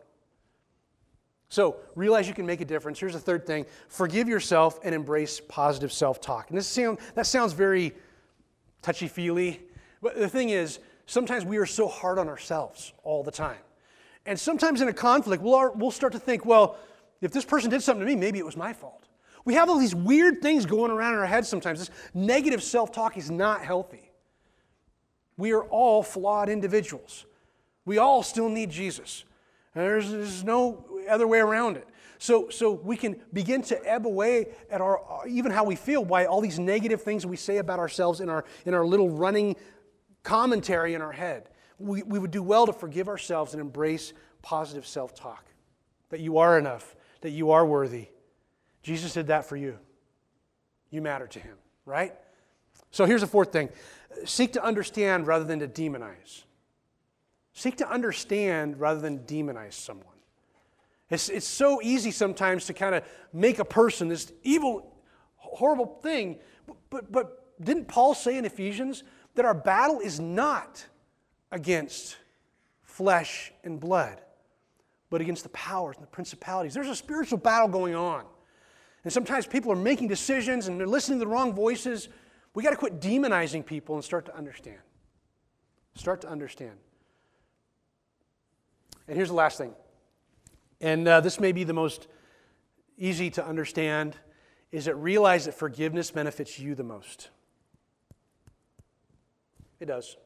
so 1.50 1.78
realize 1.96 2.28
you 2.28 2.34
can 2.34 2.46
make 2.46 2.62
a 2.62 2.66
difference. 2.66 3.00
Here's 3.00 3.14
the 3.14 3.20
third 3.20 3.46
thing 3.46 3.66
forgive 3.88 4.28
yourself 4.28 4.80
and 4.84 4.94
embrace 4.96 5.42
positive 5.48 5.92
self 5.92 6.20
talk. 6.22 6.50
And 6.50 6.58
this 6.58 6.68
sound, 6.68 6.98
that 7.14 7.26
sounds 7.26 7.54
very 7.54 7.94
touchy 8.82 9.08
feely. 9.08 9.62
But 10.02 10.18
the 10.18 10.30
thing 10.30 10.50
is, 10.50 10.80
sometimes 11.06 11.46
we 11.46 11.58
are 11.58 11.66
so 11.66 11.88
hard 11.88 12.20
on 12.20 12.28
ourselves 12.28 12.94
all 13.04 13.24
the 13.24 13.32
time. 13.32 13.58
And 14.26 14.40
sometimes 14.40 14.82
in 14.82 14.88
a 14.88 14.94
conflict, 14.94 15.42
we'll, 15.44 15.74
we'll 15.76 15.92
start 15.92 16.14
to 16.14 16.20
think, 16.20 16.46
well, 16.46 16.78
if 17.22 17.32
this 17.32 17.46
person 17.46 17.70
did 17.70 17.82
something 17.82 18.06
to 18.06 18.06
me, 18.06 18.16
maybe 18.16 18.40
it 18.40 18.46
was 18.46 18.58
my 18.58 18.74
fault. 18.74 19.08
We 19.46 19.54
have 19.54 19.70
all 19.70 19.78
these 19.78 19.94
weird 19.94 20.42
things 20.42 20.66
going 20.66 20.92
around 20.92 21.14
in 21.14 21.20
our 21.20 21.26
heads 21.28 21.48
sometimes. 21.48 21.80
This 21.80 21.92
negative 22.14 22.64
self 22.64 22.92
talk 22.92 23.18
is 23.18 23.30
not 23.30 23.62
healthy. 23.62 24.12
We 25.38 25.52
are 25.54 25.64
all 25.64 26.02
flawed 26.02 26.50
individuals. 26.50 27.26
We 27.86 28.00
all 28.00 28.24
still 28.24 28.50
need 28.50 28.72
Jesus. 28.72 29.24
There's, 29.76 30.10
there's 30.10 30.44
no 30.44 30.86
other 31.08 31.28
way 31.28 31.40
around 31.40 31.78
it. 31.78 31.88
So, 32.18 32.50
so 32.50 32.72
we 32.72 32.96
can 32.96 33.18
begin 33.34 33.62
to 33.64 33.90
ebb 33.90 34.08
away 34.08 34.48
at 34.70 34.82
our 34.82 35.02
even 35.28 35.52
how 35.52 35.66
we 35.66 35.76
feel 35.76 36.06
by 36.06 36.26
all 36.26 36.42
these 36.42 36.60
negative 36.60 37.02
things 37.02 37.26
we 37.26 37.36
say 37.36 37.58
about 37.58 37.80
ourselves 37.80 38.22
in 38.22 38.30
our 38.30 38.46
in 38.66 38.74
our 38.74 38.86
little 38.86 39.10
running 39.10 39.56
commentary 40.24 40.94
in 40.94 41.02
our 41.02 41.12
head. 41.12 41.50
We, 41.78 42.04
we 42.04 42.20
would 42.20 42.32
do 42.32 42.42
well 42.42 42.66
to 42.66 42.74
forgive 42.74 43.10
ourselves 43.10 43.54
and 43.54 43.60
embrace 43.60 44.14
positive 44.42 44.88
self-talk. 44.88 45.46
That 46.10 46.22
you 46.22 46.38
are 46.38 46.58
enough, 46.58 46.96
that 47.22 47.32
you 47.32 47.52
are 47.52 47.66
worthy. 47.66 48.08
Jesus 48.82 49.14
did 49.14 49.28
that 49.28 49.46
for 49.46 49.58
you. 49.58 49.78
You 50.90 51.02
matter 51.02 51.28
to 51.28 51.40
him, 51.40 51.58
right? 51.86 52.14
So 52.92 53.06
here's 53.06 53.22
the 53.22 53.28
fourth 53.28 53.52
thing. 53.52 53.70
Seek 54.24 54.54
to 54.54 54.64
understand 54.64 55.28
rather 55.28 55.44
than 55.44 55.60
to 55.60 55.68
demonize. 55.68 56.44
Seek 57.54 57.78
to 57.78 57.90
understand 57.90 58.80
rather 58.80 59.02
than 59.02 59.20
demonize 59.20 59.74
someone. 59.74 60.15
It's, 61.10 61.30
it's 61.30 61.48
so 61.48 61.82
easy 61.84 62.12
sometimes 62.12 62.66
to 62.66 62.74
kind 62.74 62.96
of 62.96 63.04
make 63.32 63.60
a 63.60 63.66
person 63.66 64.08
this 64.08 64.32
evil, 64.44 64.96
horrible 65.36 66.00
thing. 66.02 66.40
But, 66.90 67.12
but 67.12 67.64
didn't 67.64 67.88
Paul 67.88 68.16
say 68.16 68.38
in 68.38 68.46
Ephesians 68.46 69.04
that 69.36 69.46
our 69.46 69.54
battle 69.54 70.00
is 70.00 70.20
not 70.20 70.84
against 71.52 72.18
flesh 72.84 73.52
and 73.64 73.80
blood, 73.80 74.22
but 75.10 75.22
against 75.22 75.44
the 75.44 75.50
powers 75.50 75.96
and 75.98 76.04
the 76.04 76.10
principalities? 76.10 76.74
There's 76.74 76.88
a 76.88 76.96
spiritual 76.96 77.38
battle 77.38 77.68
going 77.68 77.96
on. 77.96 78.26
And 79.04 79.14
sometimes 79.14 79.46
people 79.46 79.72
are 79.72 79.78
making 79.78 80.08
decisions 80.08 80.68
and 80.68 80.80
they're 80.80 80.88
listening 80.88 81.20
to 81.20 81.26
the 81.26 81.32
wrong 81.32 81.54
voices. 81.54 82.10
We 82.56 82.64
got 82.64 82.72
to 82.72 82.76
quit 82.76 83.00
demonizing 83.00 83.64
people 83.64 83.94
and 83.94 84.04
start 84.04 84.26
to 84.26 84.36
understand. 84.36 84.80
Start 85.94 86.22
to 86.22 86.28
understand. 86.28 86.78
And 89.08 89.16
here's 89.16 89.30
the 89.30 89.36
last 89.36 89.60
thing. 89.60 89.76
And 90.82 91.08
uh, 91.08 91.22
this 91.22 91.40
may 91.40 91.52
be 91.52 91.64
the 91.64 91.74
most 91.74 92.08
easy 92.98 93.30
to 93.32 93.46
understand 93.46 94.16
is 94.72 94.86
that 94.86 94.96
realize 94.96 95.46
that 95.46 95.54
forgiveness 95.54 96.12
benefits 96.12 96.60
you 96.60 96.76
the 96.76 96.84
most. 96.84 97.30
It 99.80 99.86
does. 99.86 100.18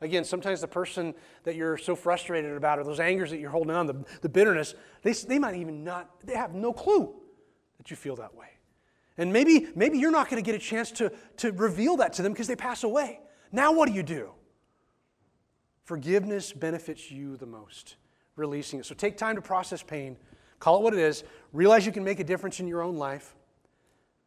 Again, 0.00 0.24
sometimes 0.24 0.60
the 0.60 0.68
person 0.68 1.14
that 1.44 1.56
you're 1.56 1.78
so 1.78 1.96
frustrated 1.96 2.52
about, 2.52 2.78
or 2.78 2.84
those 2.84 3.00
angers 3.00 3.30
that 3.30 3.38
you're 3.38 3.50
holding 3.50 3.74
on, 3.74 3.86
the, 3.86 4.04
the 4.20 4.28
bitterness, 4.28 4.74
they, 5.02 5.12
they 5.12 5.38
might 5.38 5.56
even 5.56 5.84
not, 5.84 6.10
they 6.24 6.34
have 6.34 6.54
no 6.54 6.72
clue 6.72 7.14
that 7.78 7.90
you 7.90 7.96
feel 7.96 8.16
that 8.16 8.34
way. 8.34 8.48
And 9.16 9.32
maybe, 9.32 9.68
maybe 9.74 9.98
you're 9.98 10.10
not 10.10 10.28
going 10.28 10.42
to 10.42 10.46
get 10.46 10.54
a 10.54 10.62
chance 10.62 10.90
to, 10.92 11.10
to 11.38 11.52
reveal 11.52 11.96
that 11.96 12.12
to 12.14 12.22
them 12.22 12.32
because 12.32 12.46
they 12.46 12.56
pass 12.56 12.84
away. 12.84 13.20
Now, 13.52 13.72
what 13.72 13.88
do 13.88 13.94
you 13.94 14.02
do? 14.02 14.32
Forgiveness 15.84 16.52
benefits 16.52 17.10
you 17.10 17.36
the 17.36 17.46
most, 17.46 17.96
releasing 18.36 18.80
it. 18.80 18.86
So 18.86 18.94
take 18.94 19.16
time 19.16 19.36
to 19.36 19.42
process 19.42 19.82
pain, 19.82 20.16
call 20.60 20.78
it 20.78 20.82
what 20.82 20.92
it 20.92 21.00
is, 21.00 21.24
realize 21.52 21.84
you 21.86 21.92
can 21.92 22.04
make 22.04 22.20
a 22.20 22.24
difference 22.24 22.60
in 22.60 22.68
your 22.68 22.82
own 22.82 22.96
life. 22.96 23.34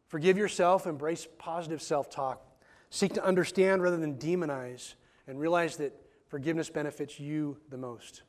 Forgive 0.08 0.36
yourself, 0.36 0.86
embrace 0.86 1.26
positive 1.38 1.80
self 1.80 2.10
talk, 2.10 2.42
seek 2.90 3.14
to 3.14 3.24
understand 3.24 3.82
rather 3.82 3.96
than 3.96 4.16
demonize, 4.16 4.94
and 5.26 5.38
realize 5.38 5.76
that 5.76 5.94
forgiveness 6.28 6.68
benefits 6.68 7.20
you 7.20 7.56
the 7.70 7.78
most. 7.78 8.22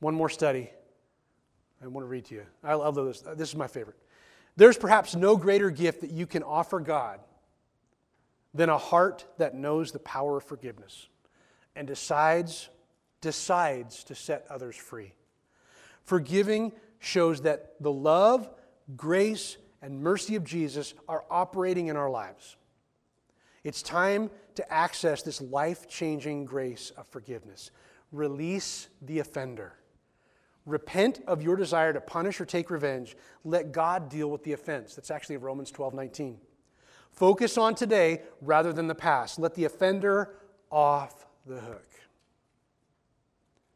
One 0.00 0.14
more 0.14 0.28
study 0.28 0.70
I 1.82 1.86
want 1.88 2.04
to 2.04 2.08
read 2.08 2.26
to 2.26 2.34
you. 2.34 2.46
I 2.62 2.74
love 2.74 2.94
this. 2.94 3.22
This 3.36 3.48
is 3.48 3.56
my 3.56 3.66
favorite. 3.66 3.96
There's 4.56 4.76
perhaps 4.76 5.16
no 5.16 5.36
greater 5.36 5.70
gift 5.70 6.02
that 6.02 6.10
you 6.10 6.26
can 6.26 6.42
offer 6.42 6.78
God 6.78 7.20
than 8.54 8.68
a 8.68 8.78
heart 8.78 9.24
that 9.38 9.54
knows 9.54 9.92
the 9.92 9.98
power 9.98 10.36
of 10.36 10.44
forgiveness 10.44 11.08
and 11.74 11.88
decides 11.88 12.68
decides 13.22 14.04
to 14.04 14.14
set 14.14 14.46
others 14.50 14.76
free. 14.76 15.14
Forgiving 16.04 16.72
shows 16.98 17.40
that 17.42 17.74
the 17.80 17.90
love, 17.90 18.50
grace, 18.96 19.56
and 19.80 20.02
mercy 20.02 20.36
of 20.36 20.44
Jesus 20.44 20.92
are 21.08 21.24
operating 21.30 21.88
in 21.88 21.96
our 21.96 22.10
lives. 22.10 22.56
It's 23.64 23.82
time 23.82 24.30
to 24.56 24.72
access 24.72 25.22
this 25.22 25.40
life 25.40 25.88
changing 25.88 26.44
grace 26.44 26.90
of 26.96 27.06
forgiveness. 27.06 27.70
Release 28.10 28.88
the 29.00 29.20
offender. 29.20 29.72
Repent 30.66 31.20
of 31.26 31.42
your 31.42 31.56
desire 31.56 31.92
to 31.92 32.00
punish 32.00 32.40
or 32.40 32.44
take 32.44 32.70
revenge. 32.70 33.16
Let 33.44 33.72
God 33.72 34.08
deal 34.08 34.30
with 34.30 34.44
the 34.44 34.52
offense. 34.52 34.94
That's 34.94 35.10
actually 35.10 35.38
Romans 35.38 35.70
12 35.70 35.94
19. 35.94 36.38
Focus 37.10 37.58
on 37.58 37.74
today 37.74 38.22
rather 38.40 38.72
than 38.72 38.86
the 38.86 38.94
past. 38.94 39.38
Let 39.38 39.54
the 39.54 39.64
offender 39.64 40.34
off 40.70 41.26
the 41.46 41.60
hook. 41.60 41.91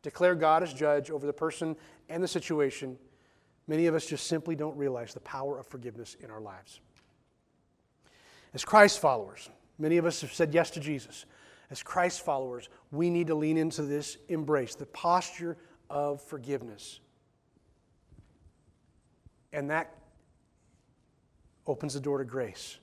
Declare 0.07 0.37
God 0.37 0.63
as 0.63 0.73
judge 0.73 1.11
over 1.11 1.27
the 1.27 1.33
person 1.33 1.75
and 2.09 2.23
the 2.23 2.29
situation. 2.29 2.97
Many 3.67 3.89
of 3.89 3.95
us 3.97 4.07
just 4.07 4.29
simply 4.29 4.55
don't 4.55 4.77
realize 4.77 5.13
the 5.13 5.19
power 5.19 5.59
of 5.59 5.67
forgiveness 5.67 6.17
in 6.23 6.31
our 6.31 6.41
lives. 6.41 6.79
As 8.55 8.65
Christ 8.65 9.01
followers, 9.01 9.51
many 9.81 9.97
of 9.97 10.07
us 10.07 10.21
have 10.21 10.33
said 10.33 10.55
yes 10.55 10.71
to 10.71 10.79
Jesus. 10.79 11.27
As 11.73 11.83
Christ 11.83 12.25
followers, 12.25 12.69
we 12.93 13.11
need 13.11 13.27
to 13.27 13.35
lean 13.35 13.57
into 13.57 13.83
this 13.83 14.17
embrace, 14.29 14.77
the 14.77 14.87
posture 14.87 15.57
of 15.91 16.23
forgiveness. 16.23 17.01
And 19.53 19.69
that 19.71 19.93
opens 21.67 21.95
the 21.95 22.01
door 22.01 22.19
to 22.19 22.25
grace, 22.25 22.79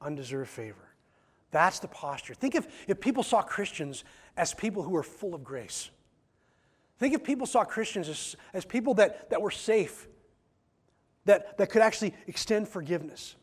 undeserved 0.00 0.48
favor. 0.48 0.94
That's 1.50 1.80
the 1.80 1.88
posture. 1.88 2.34
Think 2.34 2.54
if, 2.54 2.68
if 2.86 3.00
people 3.00 3.24
saw 3.24 3.42
Christians 3.42 4.04
as 4.36 4.54
people 4.54 4.84
who 4.84 4.94
are 4.94 5.02
full 5.02 5.34
of 5.34 5.42
grace. 5.42 5.90
Think 6.98 7.14
if 7.14 7.22
people 7.22 7.46
saw 7.46 7.64
Christians 7.64 8.08
as, 8.08 8.36
as 8.52 8.64
people 8.64 8.94
that, 8.94 9.30
that 9.30 9.40
were 9.40 9.50
safe, 9.50 10.08
that, 11.24 11.56
that 11.58 11.70
could 11.70 11.82
actually 11.82 12.14
extend 12.26 12.68
forgiveness, 12.68 13.36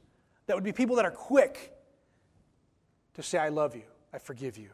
that 0.48 0.56
would 0.56 0.63
be 0.63 0.74
people 0.74 0.98
that 0.98 1.06
are 1.06 1.12
quick 1.12 1.74
to 3.13 3.24
say, 3.24 3.38
I 3.38 3.50
love 3.50 3.76
you, 3.76 3.84
I 4.13 4.18
forgive 4.18 4.58
you. 4.58 4.70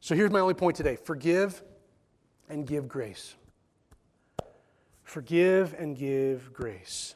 So 0.00 0.14
here's 0.14 0.30
my 0.30 0.40
only 0.40 0.54
point 0.54 0.76
today 0.76 0.96
forgive 0.96 1.62
and 2.48 2.66
give 2.66 2.88
grace. 2.88 3.34
Forgive 5.02 5.74
and 5.78 5.96
give 5.96 6.52
grace. 6.52 7.14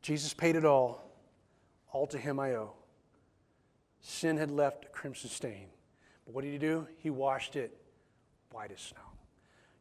Jesus 0.00 0.32
paid 0.32 0.54
it 0.54 0.64
all. 0.64 1.04
All 1.90 2.06
to 2.06 2.18
him 2.18 2.38
I 2.38 2.54
owe. 2.54 2.74
Sin 4.00 4.36
had 4.36 4.50
left 4.50 4.84
a 4.84 4.88
crimson 4.88 5.28
stain. 5.30 5.66
But 6.28 6.34
what 6.34 6.44
did 6.44 6.52
he 6.52 6.58
do? 6.58 6.86
He 6.98 7.08
washed 7.08 7.56
it 7.56 7.74
white 8.52 8.70
as 8.70 8.82
snow. 8.82 9.00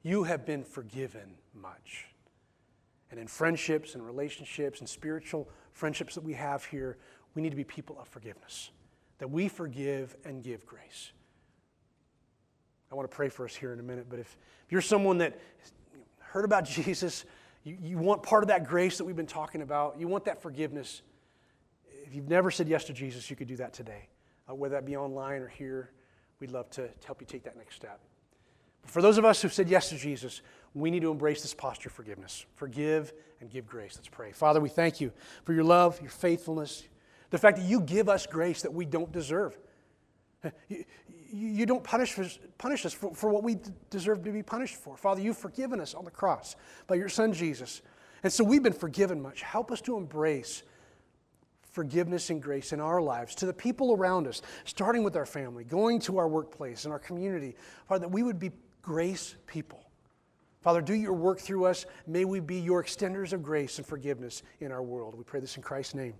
You 0.01 0.23
have 0.23 0.45
been 0.45 0.63
forgiven 0.63 1.35
much. 1.53 2.05
And 3.11 3.19
in 3.19 3.27
friendships 3.27 3.95
and 3.95 4.05
relationships 4.05 4.79
and 4.79 4.87
spiritual 4.87 5.49
friendships 5.73 6.15
that 6.15 6.23
we 6.23 6.31
have 6.35 6.63
here, 6.63 6.95
we 7.35 7.41
need 7.41 7.49
to 7.49 7.57
be 7.57 7.65
people 7.65 7.97
of 7.99 8.07
forgiveness, 8.07 8.71
that 9.17 9.29
we 9.29 9.49
forgive 9.49 10.15
and 10.23 10.41
give 10.41 10.65
grace. 10.65 11.11
I 12.89 12.95
want 12.95 13.11
to 13.11 13.13
pray 13.13 13.27
for 13.27 13.43
us 13.43 13.53
here 13.53 13.73
in 13.73 13.81
a 13.81 13.83
minute, 13.83 14.05
but 14.09 14.19
if, 14.19 14.37
if 14.65 14.71
you're 14.71 14.79
someone 14.79 15.17
that 15.17 15.37
heard 16.19 16.45
about 16.45 16.63
Jesus, 16.69 17.25
you, 17.65 17.77
you 17.81 17.97
want 17.97 18.23
part 18.23 18.45
of 18.45 18.47
that 18.47 18.65
grace 18.65 18.97
that 18.99 19.03
we've 19.03 19.17
been 19.17 19.27
talking 19.27 19.61
about, 19.61 19.99
you 19.99 20.07
want 20.07 20.23
that 20.23 20.41
forgiveness, 20.41 21.01
if 22.05 22.15
you've 22.15 22.29
never 22.29 22.51
said 22.51 22.69
yes 22.69 22.85
to 22.85 22.93
Jesus, 22.93 23.29
you 23.29 23.35
could 23.35 23.49
do 23.49 23.57
that 23.57 23.73
today. 23.73 24.07
Uh, 24.49 24.55
whether 24.55 24.75
that 24.75 24.85
be 24.85 24.95
online 24.95 25.41
or 25.41 25.49
here, 25.49 25.91
we'd 26.39 26.51
love 26.51 26.69
to, 26.71 26.87
to 26.87 27.05
help 27.07 27.21
you 27.21 27.27
take 27.27 27.43
that 27.43 27.57
next 27.57 27.75
step. 27.75 27.99
But 28.81 28.91
for 28.91 29.01
those 29.01 29.17
of 29.17 29.25
us 29.25 29.41
who've 29.41 29.53
said 29.53 29.69
yes 29.69 29.89
to 29.89 29.97
Jesus, 29.97 30.41
we 30.73 30.91
need 30.91 31.01
to 31.01 31.11
embrace 31.11 31.41
this 31.41 31.53
posture 31.53 31.89
of 31.89 31.93
forgiveness. 31.93 32.45
Forgive 32.55 33.13
and 33.41 33.49
give 33.49 33.67
grace. 33.67 33.93
Let's 33.95 34.09
pray. 34.09 34.31
Father, 34.31 34.59
we 34.59 34.69
thank 34.69 35.01
you 35.01 35.11
for 35.43 35.53
your 35.53 35.63
love, 35.63 35.99
your 36.01 36.11
faithfulness, 36.11 36.83
the 37.29 37.37
fact 37.37 37.57
that 37.57 37.65
you 37.65 37.81
give 37.81 38.09
us 38.09 38.25
grace 38.25 38.61
that 38.61 38.73
we 38.73 38.85
don't 38.85 39.11
deserve. 39.11 39.57
You, 41.29 41.49
you 41.49 41.65
don't 41.65 41.83
punish 41.83 42.17
us, 42.19 42.39
punish 42.57 42.85
us 42.85 42.93
for, 42.93 43.13
for 43.13 43.29
what 43.29 43.43
we 43.43 43.57
deserve 43.89 44.23
to 44.23 44.31
be 44.31 44.41
punished 44.41 44.77
for. 44.77 44.95
Father, 44.95 45.19
you've 45.19 45.37
forgiven 45.37 45.81
us 45.81 45.93
on 45.93 46.05
the 46.05 46.11
cross 46.11 46.55
by 46.87 46.95
your 46.95 47.09
Son 47.09 47.33
Jesus. 47.33 47.81
And 48.23 48.31
so 48.31 48.45
we've 48.45 48.63
been 48.63 48.71
forgiven 48.71 49.21
much. 49.21 49.41
Help 49.41 49.69
us 49.69 49.81
to 49.81 49.97
embrace 49.97 50.63
forgiveness 51.77 52.31
and 52.31 52.41
grace 52.41 52.73
in 52.73 52.79
our 52.79 52.99
lives 52.99 53.35
to 53.35 53.45
the 53.45 53.53
people 53.53 53.93
around 53.93 54.25
us, 54.25 54.41
starting 54.65 55.03
with 55.03 55.15
our 55.15 55.27
family, 55.27 55.63
going 55.63 55.99
to 55.99 56.17
our 56.17 56.27
workplace 56.27 56.85
and 56.85 56.91
our 56.91 56.97
community. 56.97 57.55
Father, 57.87 57.99
that 57.99 58.07
we 58.09 58.23
would 58.23 58.39
be 58.39 58.49
grace 58.81 59.35
people. 59.45 59.85
Father, 60.63 60.81
do 60.81 60.95
your 60.95 61.13
work 61.13 61.39
through 61.39 61.65
us. 61.65 61.85
May 62.07 62.25
we 62.25 62.39
be 62.39 62.59
your 62.59 62.83
extenders 62.83 63.31
of 63.31 63.43
grace 63.43 63.77
and 63.77 63.85
forgiveness 63.85 64.41
in 64.59 64.71
our 64.71 64.81
world. 64.81 65.13
We 65.13 65.23
pray 65.23 65.39
this 65.39 65.55
in 65.55 65.61
Christ's 65.61 65.93
name. 65.93 66.15